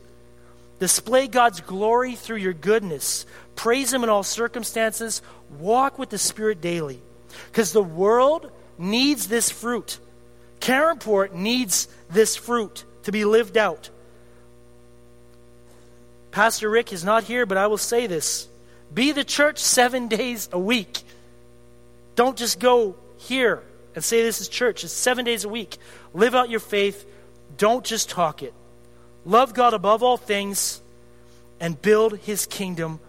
Display 0.79 1.29
God's 1.29 1.61
glory 1.61 2.17
through 2.17 2.39
your 2.39 2.55
goodness. 2.55 3.27
Praise 3.55 3.93
Him 3.93 4.03
in 4.03 4.09
all 4.09 4.23
circumstances. 4.23 5.21
Walk 5.59 5.99
with 5.99 6.11
the 6.11 6.19
Spirit 6.19 6.61
daily. 6.61 7.01
Because 7.51 7.73
the 7.73 7.83
world 7.83 8.51
needs 8.79 9.29
this 9.29 9.51
fruit. 9.51 9.99
Caronport 10.61 11.33
needs 11.33 11.89
this 12.11 12.37
fruit 12.37 12.85
to 13.05 13.13
be 13.13 13.25
lived 13.25 13.57
out. 13.57 13.91
Pastor 16.31 16.71
Rick 16.71 16.93
is 16.93 17.05
not 17.05 17.25
here, 17.25 17.47
but 17.47 17.59
I 17.59 17.67
will 17.67 17.79
say 17.79 18.07
this 18.07 18.49
be 18.93 19.13
the 19.13 19.25
church 19.25 19.59
seven 19.59 20.09
days 20.09 20.49
a 20.53 20.59
week. 20.59 21.01
Don't 22.15 22.37
just 22.37 22.61
go 22.61 22.97
here 23.19 23.63
and 23.95 24.05
say 24.05 24.23
this 24.23 24.41
is 24.41 24.49
church. 24.49 24.85
It's 24.85 24.93
seven 24.93 25.25
days 25.25 25.45
a 25.45 25.49
week. 25.49 25.79
Live 26.13 26.35
out 26.35 26.51
your 26.51 26.61
faith. 26.61 27.07
Don't 27.57 27.85
just 27.85 28.11
talk 28.11 28.43
it. 28.43 28.55
Love 29.25 29.55
God 29.55 29.75
above 29.75 30.03
all 30.03 30.17
things 30.17 30.81
and 31.61 31.81
build 31.81 32.19
his 32.19 32.47
kingdom. 32.47 33.01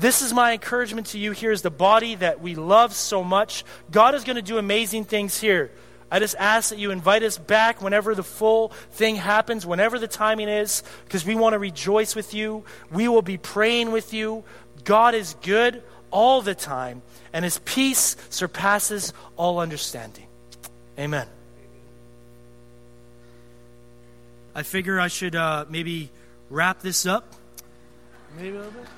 This 0.00 0.22
is 0.22 0.32
my 0.32 0.52
encouragement 0.52 1.08
to 1.08 1.18
you 1.18 1.32
Here 1.32 1.52
is 1.52 1.60
the 1.60 1.70
body 1.70 2.14
that 2.14 2.40
we 2.40 2.54
love 2.54 2.94
so 2.94 3.22
much. 3.22 3.64
God 3.90 4.14
is 4.14 4.24
going 4.24 4.36
to 4.36 4.42
do 4.42 4.56
amazing 4.56 5.04
things 5.04 5.38
here. 5.38 5.70
I 6.10 6.18
just 6.18 6.34
ask 6.38 6.70
that 6.70 6.78
you 6.78 6.90
invite 6.90 7.22
us 7.22 7.36
back 7.36 7.82
whenever 7.82 8.14
the 8.14 8.22
full 8.22 8.70
thing 8.92 9.16
happens, 9.16 9.66
whenever 9.66 9.98
the 9.98 10.08
timing 10.08 10.48
is, 10.48 10.82
because 11.04 11.26
we 11.26 11.34
want 11.34 11.52
to 11.52 11.58
rejoice 11.58 12.16
with 12.16 12.32
you. 12.32 12.64
We 12.90 13.08
will 13.08 13.22
be 13.22 13.36
praying 13.36 13.92
with 13.92 14.14
you. 14.14 14.42
God 14.84 15.14
is 15.14 15.36
good 15.42 15.82
all 16.10 16.40
the 16.40 16.54
time, 16.54 17.02
and 17.32 17.44
his 17.44 17.60
peace 17.60 18.16
surpasses 18.30 19.12
all 19.36 19.60
understanding. 19.60 20.26
Amen. 20.98 21.28
I 24.54 24.62
figure 24.62 24.98
I 24.98 25.08
should 25.08 25.36
uh, 25.36 25.66
maybe 25.68 26.10
wrap 26.48 26.80
this 26.80 27.06
up. 27.06 27.34
Maybe 28.36 28.56
a 28.56 28.60
little 28.60 28.72
bit. 28.72 28.88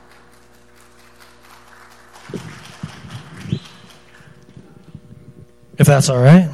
If 5.79 5.87
that's 5.87 6.09
all 6.09 6.21
right. 6.21 6.49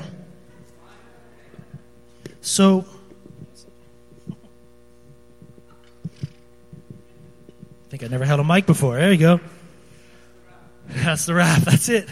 So, 2.40 2.84
I 4.30 4.34
think 7.90 8.04
I 8.04 8.06
never 8.06 8.24
held 8.24 8.40
a 8.40 8.44
mic 8.44 8.64
before. 8.64 8.96
There 8.96 9.12
you 9.12 9.18
go. 9.18 9.40
That's 10.88 11.26
the 11.26 11.34
wrap. 11.34 11.60
That's 11.62 11.88
it. 11.88 12.08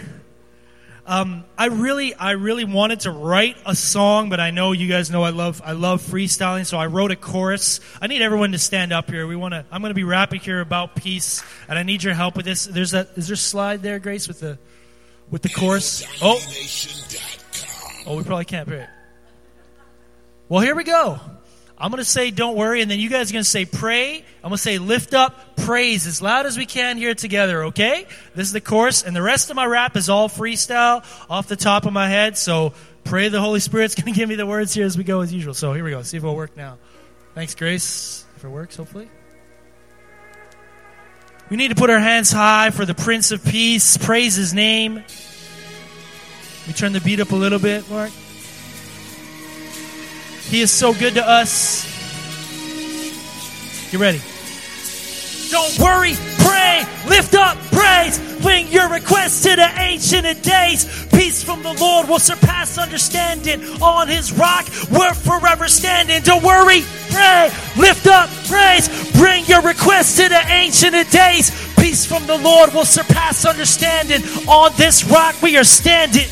Um, 1.09 1.45
I 1.57 1.67
really, 1.67 2.15
I 2.15 2.33
really 2.33 2.65
wanted 2.65 3.01
to 3.01 3.13
write 3.13 3.57
a 3.65 3.77
song, 3.77 4.29
but 4.29 4.41
I 4.41 4.51
know 4.51 4.73
you 4.73 4.89
guys 4.89 5.09
know 5.09 5.23
I 5.23 5.31
love, 5.31 5.63
I 5.65 5.71
love 5.71 6.03
freestyling, 6.03 6.67
so 6.67 6.79
I 6.79 6.87
wrote 6.87 7.13
a 7.13 7.17
chorus. 7.17 7.79
I 8.03 8.09
need 8.09 8.23
everyone 8.23 8.51
to 8.53 8.59
stand 8.59 8.93
up 8.93 9.09
here. 9.09 9.25
We 9.29 9.37
want 9.37 9.55
to. 9.55 9.65
I'm 9.71 9.83
going 9.83 9.91
to 9.91 9.95
be 9.95 10.03
rapping 10.03 10.41
here 10.41 10.61
about 10.61 10.97
peace, 10.97 11.45
and 11.69 11.79
I 11.79 11.85
need 11.85 12.03
your 12.03 12.15
help 12.15 12.37
with 12.37 12.45
this. 12.45 12.65
There's 12.65 12.91
that. 12.91 13.11
Is 13.15 13.29
there 13.29 13.35
a 13.35 13.37
slide 13.37 13.83
there, 13.83 14.01
Grace, 14.01 14.27
with 14.27 14.41
the, 14.41 14.59
with 15.31 15.43
the 15.43 15.49
chorus? 15.49 16.03
Oh, 16.21 16.41
oh, 18.09 18.17
we 18.17 18.25
probably 18.25 18.45
can't 18.45 18.69
hear 18.69 18.79
it. 18.79 18.89
Well, 20.49 20.61
here 20.61 20.75
we 20.75 20.83
go. 20.83 21.21
I'm 21.79 21.91
going 21.91 22.03
to 22.03 22.09
say, 22.09 22.31
don't 22.31 22.57
worry, 22.57 22.81
and 22.81 22.91
then 22.91 22.99
you 22.99 23.11
guys 23.11 23.31
are 23.31 23.35
going 23.35 23.45
to 23.45 23.49
say, 23.49 23.67
pray. 23.67 24.17
I'm 24.43 24.49
going 24.49 24.53
to 24.53 24.59
say, 24.59 24.79
lift 24.79 25.13
up, 25.13 25.57
praise 25.57 26.07
as 26.07 26.23
loud 26.23 26.47
as 26.47 26.57
we 26.57 26.65
can 26.65 26.97
here 26.97 27.15
together, 27.15 27.65
okay? 27.65 28.07
This 28.35 28.47
is 28.47 28.53
the 28.53 28.63
chorus, 28.63 29.03
and 29.03 29.15
the 29.15 29.23
rest 29.23 29.51
of 29.51 29.57
my 29.57 29.67
rap 29.67 29.95
is 29.97 30.09
all 30.09 30.29
freestyle 30.29 31.05
off 31.29 31.49
the 31.49 31.57
top 31.57 31.85
of 31.85 31.93
my 31.93 32.09
head, 32.09 32.39
so 32.39 32.73
pray 33.05 33.29
the 33.29 33.41
Holy 33.41 33.61
Spirit's 33.61 33.95
going 34.01 34.13
to 34.13 34.19
give 34.19 34.29
me 34.29 34.37
the 34.37 34.47
words 34.47 34.73
here 34.73 34.87
as 34.87 34.97
we 34.97 35.05
go 35.05 35.21
as 35.21 35.33
usual. 35.33 35.53
So 35.53 35.75
here 35.75 35.85
we 35.85 35.91
go. 35.91 36.03
See 36.03 36.17
if 36.17 36.23
it'll 36.23 36.35
work 36.35 36.57
now. 36.57 36.79
Thanks, 37.35 37.55
Grace. 37.55 38.25
If 38.37 38.45
it 38.45 38.49
works, 38.49 38.77
hopefully. 38.77 39.11
We 41.51 41.57
need 41.57 41.69
to 41.69 41.75
put 41.75 41.91
our 41.91 41.99
hands 41.99 42.33
high 42.33 42.71
for 42.71 42.87
the 42.87 42.95
Prince 42.95 43.31
of 43.33 43.45
Peace. 43.45 43.99
Praise 43.99 44.35
his 44.35 44.55
name. 44.55 45.05
We 46.67 46.73
turn 46.73 46.93
the 46.93 47.01
beat 47.01 47.21
up 47.21 47.31
a 47.31 47.37
little 47.37 47.61
bit, 47.61 47.89
Mark. 47.91 48.11
He 50.49 50.61
is 50.61 50.71
so 50.71 50.95
good 50.95 51.15
to 51.15 51.29
us. 51.29 51.85
You 53.93 53.99
ready? 53.99 54.21
Don't 55.51 55.79
worry, 55.79 56.15
pray, 56.39 56.85
lift 57.09 57.35
up 57.35 57.57
praise, 57.71 58.19
bring 58.43 58.69
your 58.69 58.89
requests 58.89 59.43
to 59.43 59.55
the 59.55 59.71
ancient 59.79 60.27
of 60.27 60.43
days. 60.43 61.07
Peace 61.13 61.43
from 61.43 61.63
the 61.63 61.73
Lord 61.75 62.09
will 62.09 62.19
surpass 62.19 62.79
understanding. 62.79 63.63
On 63.81 64.09
his 64.09 64.33
rock, 64.33 64.67
we're 64.91 65.15
forever 65.15 65.69
standing. 65.69 66.21
Don't 66.23 66.43
worry, 66.43 66.83
pray, 67.11 67.51
lift 67.77 68.07
up 68.07 68.29
praise, 68.47 68.89
bring 69.13 69.45
your 69.47 69.63
requests 69.63 70.17
to 70.17 70.29
the 70.29 70.43
ancient 70.49 70.95
of 70.95 71.09
days. 71.11 71.51
Peace 71.77 72.05
from 72.05 72.27
the 72.27 72.39
Lord 72.39 72.73
will 72.75 72.85
surpass 72.85 73.45
understanding. 73.45 74.23
On 74.49 74.73
this 74.77 75.05
rock, 75.05 75.41
we 75.43 75.57
are 75.57 75.65
standing. 75.65 76.27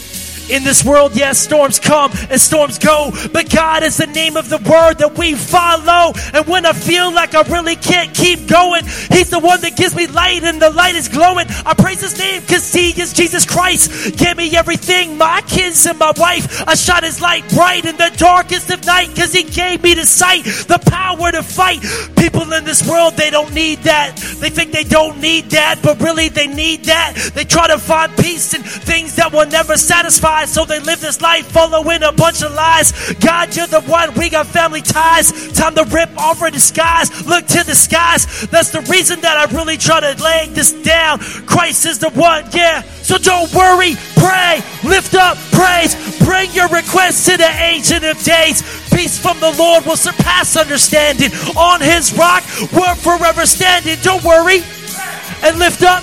In 0.51 0.63
this 0.63 0.85
world, 0.85 1.17
yes, 1.17 1.39
storms 1.39 1.79
come 1.79 2.13
and 2.31 2.39
storms 2.41 2.79
go, 2.79 3.11
but 3.33 3.51
God 3.51 3.83
is 3.83 3.97
the 3.97 4.07
name 4.07 4.37
of 4.37 4.51
the 4.51 4.59
word 4.59 4.99
that 4.99 5.17
we 5.17 5.35
follow. 5.35 6.13
And 6.35 6.47
when 6.47 6.67
I 6.67 6.73
feel 6.73 7.13
like 7.13 7.35
I 7.35 7.43
really 7.43 7.77
can't 7.77 8.15
keep 8.15 8.47
going, 8.47 8.85
He's 8.85 9.31
the 9.31 9.39
one 9.39 9.63
that 9.63 9.77
gives 9.77 9.97
me 9.97 10.07
light 10.07 10.45
and 10.45 10.61
the 10.61 10.71
light 10.71 10.97
is 10.97 11.09
glowing. 11.09 11.47
I 11.65 11.73
praise 11.73 12.03
His 12.03 12.19
name 12.19 12.43
because 12.43 12.73
He 12.73 12.91
is 13.01 13.15
Jesus 13.15 13.47
Christ. 13.47 14.17
Give 14.19 14.37
me 14.37 14.55
everything, 14.55 15.17
my 15.17 15.41
kids 15.49 15.87
and 15.87 15.99
my 15.99 16.13
wife. 16.17 16.69
I 16.69 16.75
shot 16.75 17.05
His 17.05 17.23
light 17.23 17.49
bright 17.51 17.87
in 17.87 17.97
the 17.97 18.13
darkest 18.19 18.71
of 18.71 18.85
night 18.85 19.09
because 19.09 19.33
He 19.33 19.45
gave 19.45 19.83
me 19.83 19.95
the 19.95 20.05
sight, 20.05 20.45
the 20.45 20.81
power 20.85 21.33
to 21.33 21.43
fight. 21.43 21.81
People 22.17 22.53
in 22.53 22.65
this 22.65 22.87
world, 22.87 23.15
they 23.15 23.31
don't 23.31 23.55
need 23.55 23.79
that. 23.85 24.17
They 24.41 24.51
think 24.51 24.73
they 24.73 24.85
don't 24.85 25.21
need 25.21 25.51
that, 25.51 25.81
but 25.83 26.01
really 26.01 26.29
they 26.29 26.49
need 26.49 26.85
that. 26.85 27.15
They 27.35 27.45
try 27.45 27.69
to 27.69 27.79
find 27.79 28.15
peace 28.19 28.53
in 28.53 28.63
things 28.63 29.17
that 29.17 29.33
will 29.33 29.47
never 29.47 29.77
satisfy 29.77 30.34
so 30.45 30.65
they 30.65 30.81
live 30.81 31.01
this 31.01 31.21
life 31.21 31.47
following 31.47 32.03
a 32.03 32.13
bunch 32.13 32.43
of 32.43 32.53
lies. 32.53 32.93
God, 33.21 33.55
you're 33.57 33.67
the 33.67 33.83
one, 33.83 34.13
we 34.15 34.29
got 34.29 34.47
family 34.47 34.83
ties. 34.83 35.53
Time 35.53 35.75
to 35.77 35.85
rip 35.85 36.11
off 36.19 36.43
our 36.43 36.51
disguise, 36.51 37.27
look 37.27 37.47
to 37.47 37.63
the 37.65 37.75
skies. 37.75 38.47
That's 38.49 38.71
the 38.71 38.81
reason 38.91 39.21
that 39.21 39.37
I 39.39 39.45
really 39.55 39.77
try 39.77 40.01
to 40.01 40.23
lay 40.23 40.49
this 40.51 40.73
down. 40.83 41.21
Christ 41.47 41.87
is 41.87 41.99
the 41.99 42.11
one, 42.11 42.45
yeah. 42.53 42.83
So 42.83 43.17
don't 43.19 43.53
worry, 43.55 43.95
pray, 44.17 44.63
lift 44.83 45.15
up 45.15 45.39
praise, 45.53 45.95
bring 46.25 46.51
your 46.53 46.69
requests 46.69 47.25
to 47.27 47.37
the 47.37 47.49
ancient 47.49 48.05
of 48.05 48.21
days. 48.23 48.63
Peace 48.91 49.19
from 49.19 49.39
the 49.41 49.55
Lord 49.59 49.87
will 49.87 49.97
surpass 49.97 50.57
understanding. 50.57 51.31
On 51.57 51.81
his 51.81 52.13
rock, 52.19 52.43
we're 52.73 52.95
forever 52.97 53.47
standing. 53.47 53.97
Don't 54.03 54.23
worry 54.25 54.61
and 55.43 55.59
lift 55.59 55.83
up 55.83 56.03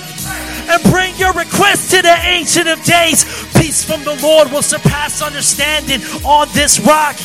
and 0.70 0.84
bring 0.92 1.16
your 1.18 1.34
request 1.34 1.92
to 1.92 2.02
the 2.02 2.16
Ancient 2.24 2.68
of 2.68 2.82
Days. 2.84 3.26
Peace 3.62 3.84
from 3.84 4.03
the 4.03 4.20
Lord 4.24 4.51
will 4.51 4.64
surpass 4.64 5.22
understanding 5.22 6.01
on 6.26 6.47
this 6.51 6.80
rock. 6.80 7.16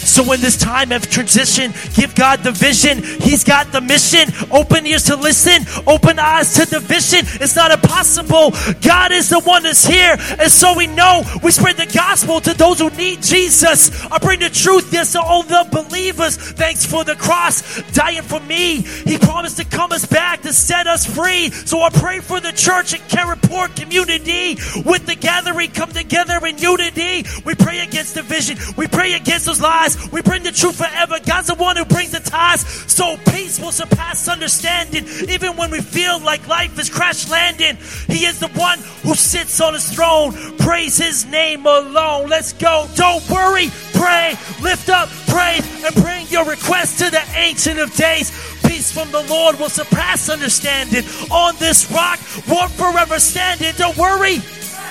So 0.00 0.32
in 0.32 0.40
this 0.40 0.56
time 0.56 0.92
of 0.92 1.08
transition, 1.08 1.72
give 1.94 2.14
God 2.14 2.40
the 2.40 2.52
vision. 2.52 3.02
He's 3.02 3.44
got 3.44 3.72
the 3.72 3.80
mission. 3.80 4.32
Open 4.50 4.86
ears 4.86 5.04
to 5.04 5.16
listen. 5.16 5.66
Open 5.86 6.18
eyes 6.18 6.54
to 6.54 6.66
the 6.66 6.80
vision. 6.80 7.20
It's 7.40 7.56
not 7.56 7.70
impossible. 7.70 8.52
God 8.80 9.12
is 9.12 9.28
the 9.28 9.40
one 9.40 9.62
that's 9.62 9.86
here. 9.86 10.16
And 10.38 10.50
so 10.50 10.76
we 10.76 10.86
know 10.86 11.22
we 11.42 11.50
spread 11.50 11.76
the 11.76 11.90
gospel 11.92 12.40
to 12.40 12.54
those 12.54 12.80
who 12.80 12.90
need 12.90 13.22
Jesus. 13.22 13.90
I 14.06 14.18
bring 14.18 14.40
the 14.40 14.50
truth 14.50 14.92
yes 14.92 15.12
to 15.12 15.20
all 15.20 15.42
the 15.42 15.66
believers. 15.70 16.36
Thanks 16.36 16.84
for 16.84 17.04
the 17.04 17.14
cross 17.16 17.82
dying 17.92 18.22
for 18.22 18.40
me. 18.40 18.82
He 18.82 19.18
promised 19.18 19.58
to 19.58 19.64
come 19.64 19.92
us 19.92 20.06
back 20.06 20.42
to 20.42 20.52
set 20.52 20.86
us 20.86 21.06
free. 21.06 21.50
So 21.50 21.82
I 21.82 21.90
pray 21.90 22.20
for 22.20 22.40
the 22.40 22.52
church 22.52 22.94
and 22.94 23.02
Carrot 23.08 23.40
community 23.68 24.54
with 24.84 25.06
the 25.06 25.16
gathering 25.18 25.70
come 25.70 25.90
together 25.90 26.44
in 26.46 26.58
unity. 26.58 27.24
We 27.44 27.54
pray 27.54 27.80
against 27.80 28.14
division. 28.14 28.58
We 28.76 28.86
pray 28.86 29.14
against 29.14 29.46
those 29.46 29.60
lies. 29.60 29.89
We 30.10 30.22
bring 30.22 30.42
the 30.42 30.52
truth 30.52 30.76
forever. 30.76 31.18
God's 31.24 31.48
the 31.48 31.54
one 31.54 31.76
who 31.76 31.84
brings 31.84 32.10
the 32.10 32.20
ties. 32.20 32.62
So 32.92 33.16
peace 33.30 33.60
will 33.60 33.72
surpass 33.72 34.28
understanding. 34.28 35.06
Even 35.28 35.56
when 35.56 35.70
we 35.70 35.80
feel 35.80 36.18
like 36.20 36.46
life 36.48 36.78
is 36.78 36.90
crash 36.90 37.28
landing, 37.28 37.76
He 38.06 38.26
is 38.26 38.38
the 38.40 38.48
one 38.48 38.78
who 39.02 39.14
sits 39.14 39.60
on 39.60 39.74
His 39.74 39.90
throne. 39.90 40.32
Praise 40.58 40.98
His 40.98 41.26
name 41.26 41.66
alone. 41.66 42.28
Let's 42.28 42.52
go. 42.52 42.86
Don't 42.94 43.28
worry. 43.30 43.68
Pray. 43.92 44.36
Lift 44.62 44.88
up. 44.88 45.08
Praise. 45.28 45.84
And 45.84 45.94
bring 46.02 46.26
your 46.28 46.44
request 46.44 46.98
to 46.98 47.10
the 47.10 47.22
Ancient 47.34 47.78
of 47.78 47.94
Days. 47.94 48.30
Peace 48.66 48.92
from 48.92 49.10
the 49.10 49.22
Lord 49.28 49.58
will 49.58 49.68
surpass 49.68 50.28
understanding. 50.28 51.04
On 51.30 51.54
this 51.58 51.90
rock, 51.92 52.18
we're 52.48 52.68
forever 52.68 53.18
standing. 53.18 53.72
Don't 53.76 53.96
worry. 53.96 54.38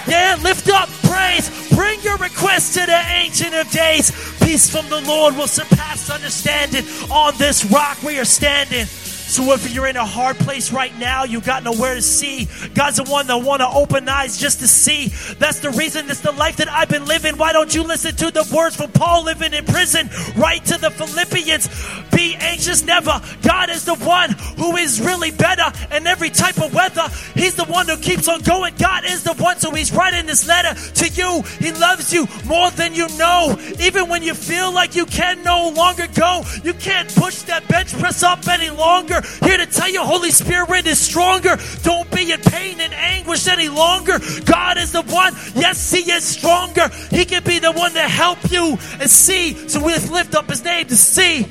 Yeah, 0.07 0.39
lift 0.41 0.69
up 0.69 0.89
praise. 1.09 1.49
Bring 1.79 2.01
your 2.01 2.17
request 2.17 2.73
to 2.73 2.85
the 2.85 3.01
Ancient 3.07 3.55
of 3.55 3.71
Days. 3.71 4.11
Peace 4.43 4.69
from 4.69 4.89
the 4.89 4.99
Lord 4.99 5.37
will 5.37 5.47
surpass 5.47 6.09
understanding. 6.09 6.83
On 7.09 7.33
this 7.37 7.63
rock 7.63 8.03
we 8.03 8.19
are 8.19 8.25
standing. 8.25 8.85
So 9.29 9.53
if 9.53 9.71
you're 9.75 9.85
in 9.85 9.95
a 9.95 10.05
hard 10.05 10.37
place 10.39 10.71
right 10.71 10.97
now, 10.97 11.23
you 11.23 11.39
got 11.39 11.63
nowhere 11.63 11.93
to 11.93 12.01
see. 12.01 12.47
God's 12.73 12.97
the 12.97 13.03
one 13.03 13.27
that 13.27 13.37
want 13.37 13.61
to 13.61 13.67
open 13.67 14.09
eyes 14.09 14.39
just 14.39 14.59
to 14.61 14.67
see. 14.67 15.09
That's 15.35 15.59
the 15.59 15.69
reason 15.69 16.09
it's 16.09 16.21
the 16.21 16.31
life 16.31 16.57
that 16.57 16.67
I've 16.67 16.89
been 16.89 17.05
living. 17.05 17.37
Why 17.37 17.53
don't 17.53 17.73
you 17.73 17.83
listen 17.83 18.15
to 18.15 18.31
the 18.31 18.49
words 18.51 18.75
from 18.75 18.91
Paul 18.91 19.25
living 19.25 19.53
in 19.53 19.65
prison? 19.65 20.09
Right 20.35 20.65
to 20.65 20.79
the 20.79 20.89
Philippians. 20.89 21.69
Be 22.09 22.35
anxious 22.39 22.83
never. 22.83 23.21
God 23.43 23.69
is 23.69 23.85
the 23.85 23.93
one 23.97 24.31
who 24.57 24.75
is 24.77 24.99
really 24.99 25.29
better 25.29 25.71
in 25.95 26.07
every 26.07 26.31
type 26.31 26.59
of 26.59 26.73
weather. 26.73 27.07
He's 27.35 27.53
the 27.53 27.65
one 27.65 27.87
who 27.87 27.97
keeps 27.97 28.27
on 28.27 28.41
going. 28.41 28.73
God 28.79 29.05
is 29.05 29.23
the 29.23 29.35
one, 29.35 29.59
so 29.59 29.69
he's 29.69 29.93
writing 29.93 30.25
this 30.25 30.47
letter 30.47 30.73
to 30.73 31.07
you. 31.07 31.43
He 31.59 31.71
loves 31.73 32.11
you 32.11 32.27
more 32.47 32.71
than 32.71 32.95
you 32.95 33.07
know. 33.19 33.55
Even 33.79 34.09
when 34.09 34.23
you 34.23 34.33
feel 34.33 34.73
like 34.73 34.95
you 34.95 35.05
can 35.05 35.43
no 35.43 35.69
longer 35.69 36.07
go, 36.15 36.43
you 36.63 36.73
can't 36.73 37.13
push 37.13 37.43
that 37.43 37.67
bench 37.67 37.93
press 37.93 38.23
up 38.23 38.47
any 38.47 38.71
longer. 38.71 39.18
Here 39.21 39.57
to 39.57 39.65
tell 39.65 39.89
you, 39.89 40.03
Holy 40.03 40.31
Spirit 40.31 40.85
is 40.87 40.99
stronger. 40.99 41.57
Don't 41.83 42.09
be 42.11 42.31
in 42.31 42.41
pain 42.41 42.79
and 42.79 42.93
anguish 42.93 43.47
any 43.47 43.69
longer. 43.69 44.19
God 44.45 44.77
is 44.77 44.91
the 44.91 45.03
one. 45.03 45.33
Yes, 45.55 45.91
He 45.91 46.11
is 46.11 46.23
stronger. 46.23 46.89
He 47.09 47.25
can 47.25 47.43
be 47.43 47.59
the 47.59 47.71
one 47.71 47.93
to 47.93 48.01
help 48.01 48.51
you 48.51 48.77
and 48.99 49.09
see. 49.09 49.53
So 49.67 49.83
we 49.83 49.93
lift 49.93 50.35
up 50.35 50.49
His 50.49 50.63
name 50.63 50.87
to 50.87 50.95
see. 50.95 51.47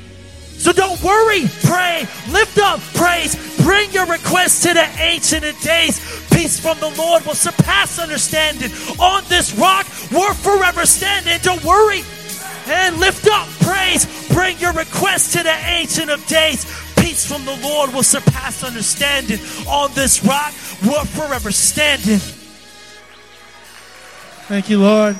So 0.59 0.73
don't 0.73 1.01
worry, 1.01 1.47
pray, 1.63 2.01
lift 2.31 2.59
up 2.59 2.81
praise, 2.93 3.33
bring 3.63 3.91
your 3.91 4.05
requests 4.07 4.63
to 4.63 4.73
the 4.73 4.85
ancient 4.99 5.45
of 5.45 5.57
days. 5.61 6.01
Peace 6.33 6.59
from 6.59 6.77
the 6.81 6.93
Lord 6.97 7.25
will 7.25 7.33
surpass 7.33 7.97
understanding. 7.97 8.69
On 8.99 9.23
this 9.29 9.55
rock, 9.55 9.85
we're 10.11 10.33
forever 10.33 10.85
standing. 10.85 11.39
Don't 11.43 11.63
worry 11.63 12.01
and 12.67 12.97
lift 12.97 13.25
up 13.27 13.47
praise. 13.61 14.05
Bring 14.33 14.59
your 14.59 14.73
requests 14.73 15.31
to 15.31 15.43
the 15.43 15.55
ancient 15.65 16.09
of 16.11 16.25
days 16.27 16.65
from 17.25 17.45
the 17.45 17.55
Lord 17.61 17.93
will 17.93 18.03
surpass 18.03 18.63
understanding. 18.63 19.39
On 19.67 19.91
this 19.93 20.23
rock, 20.23 20.53
we're 20.85 21.05
forever 21.05 21.51
standing. 21.51 22.19
Thank 24.47 24.69
you, 24.69 24.79
Lord. 24.79 25.15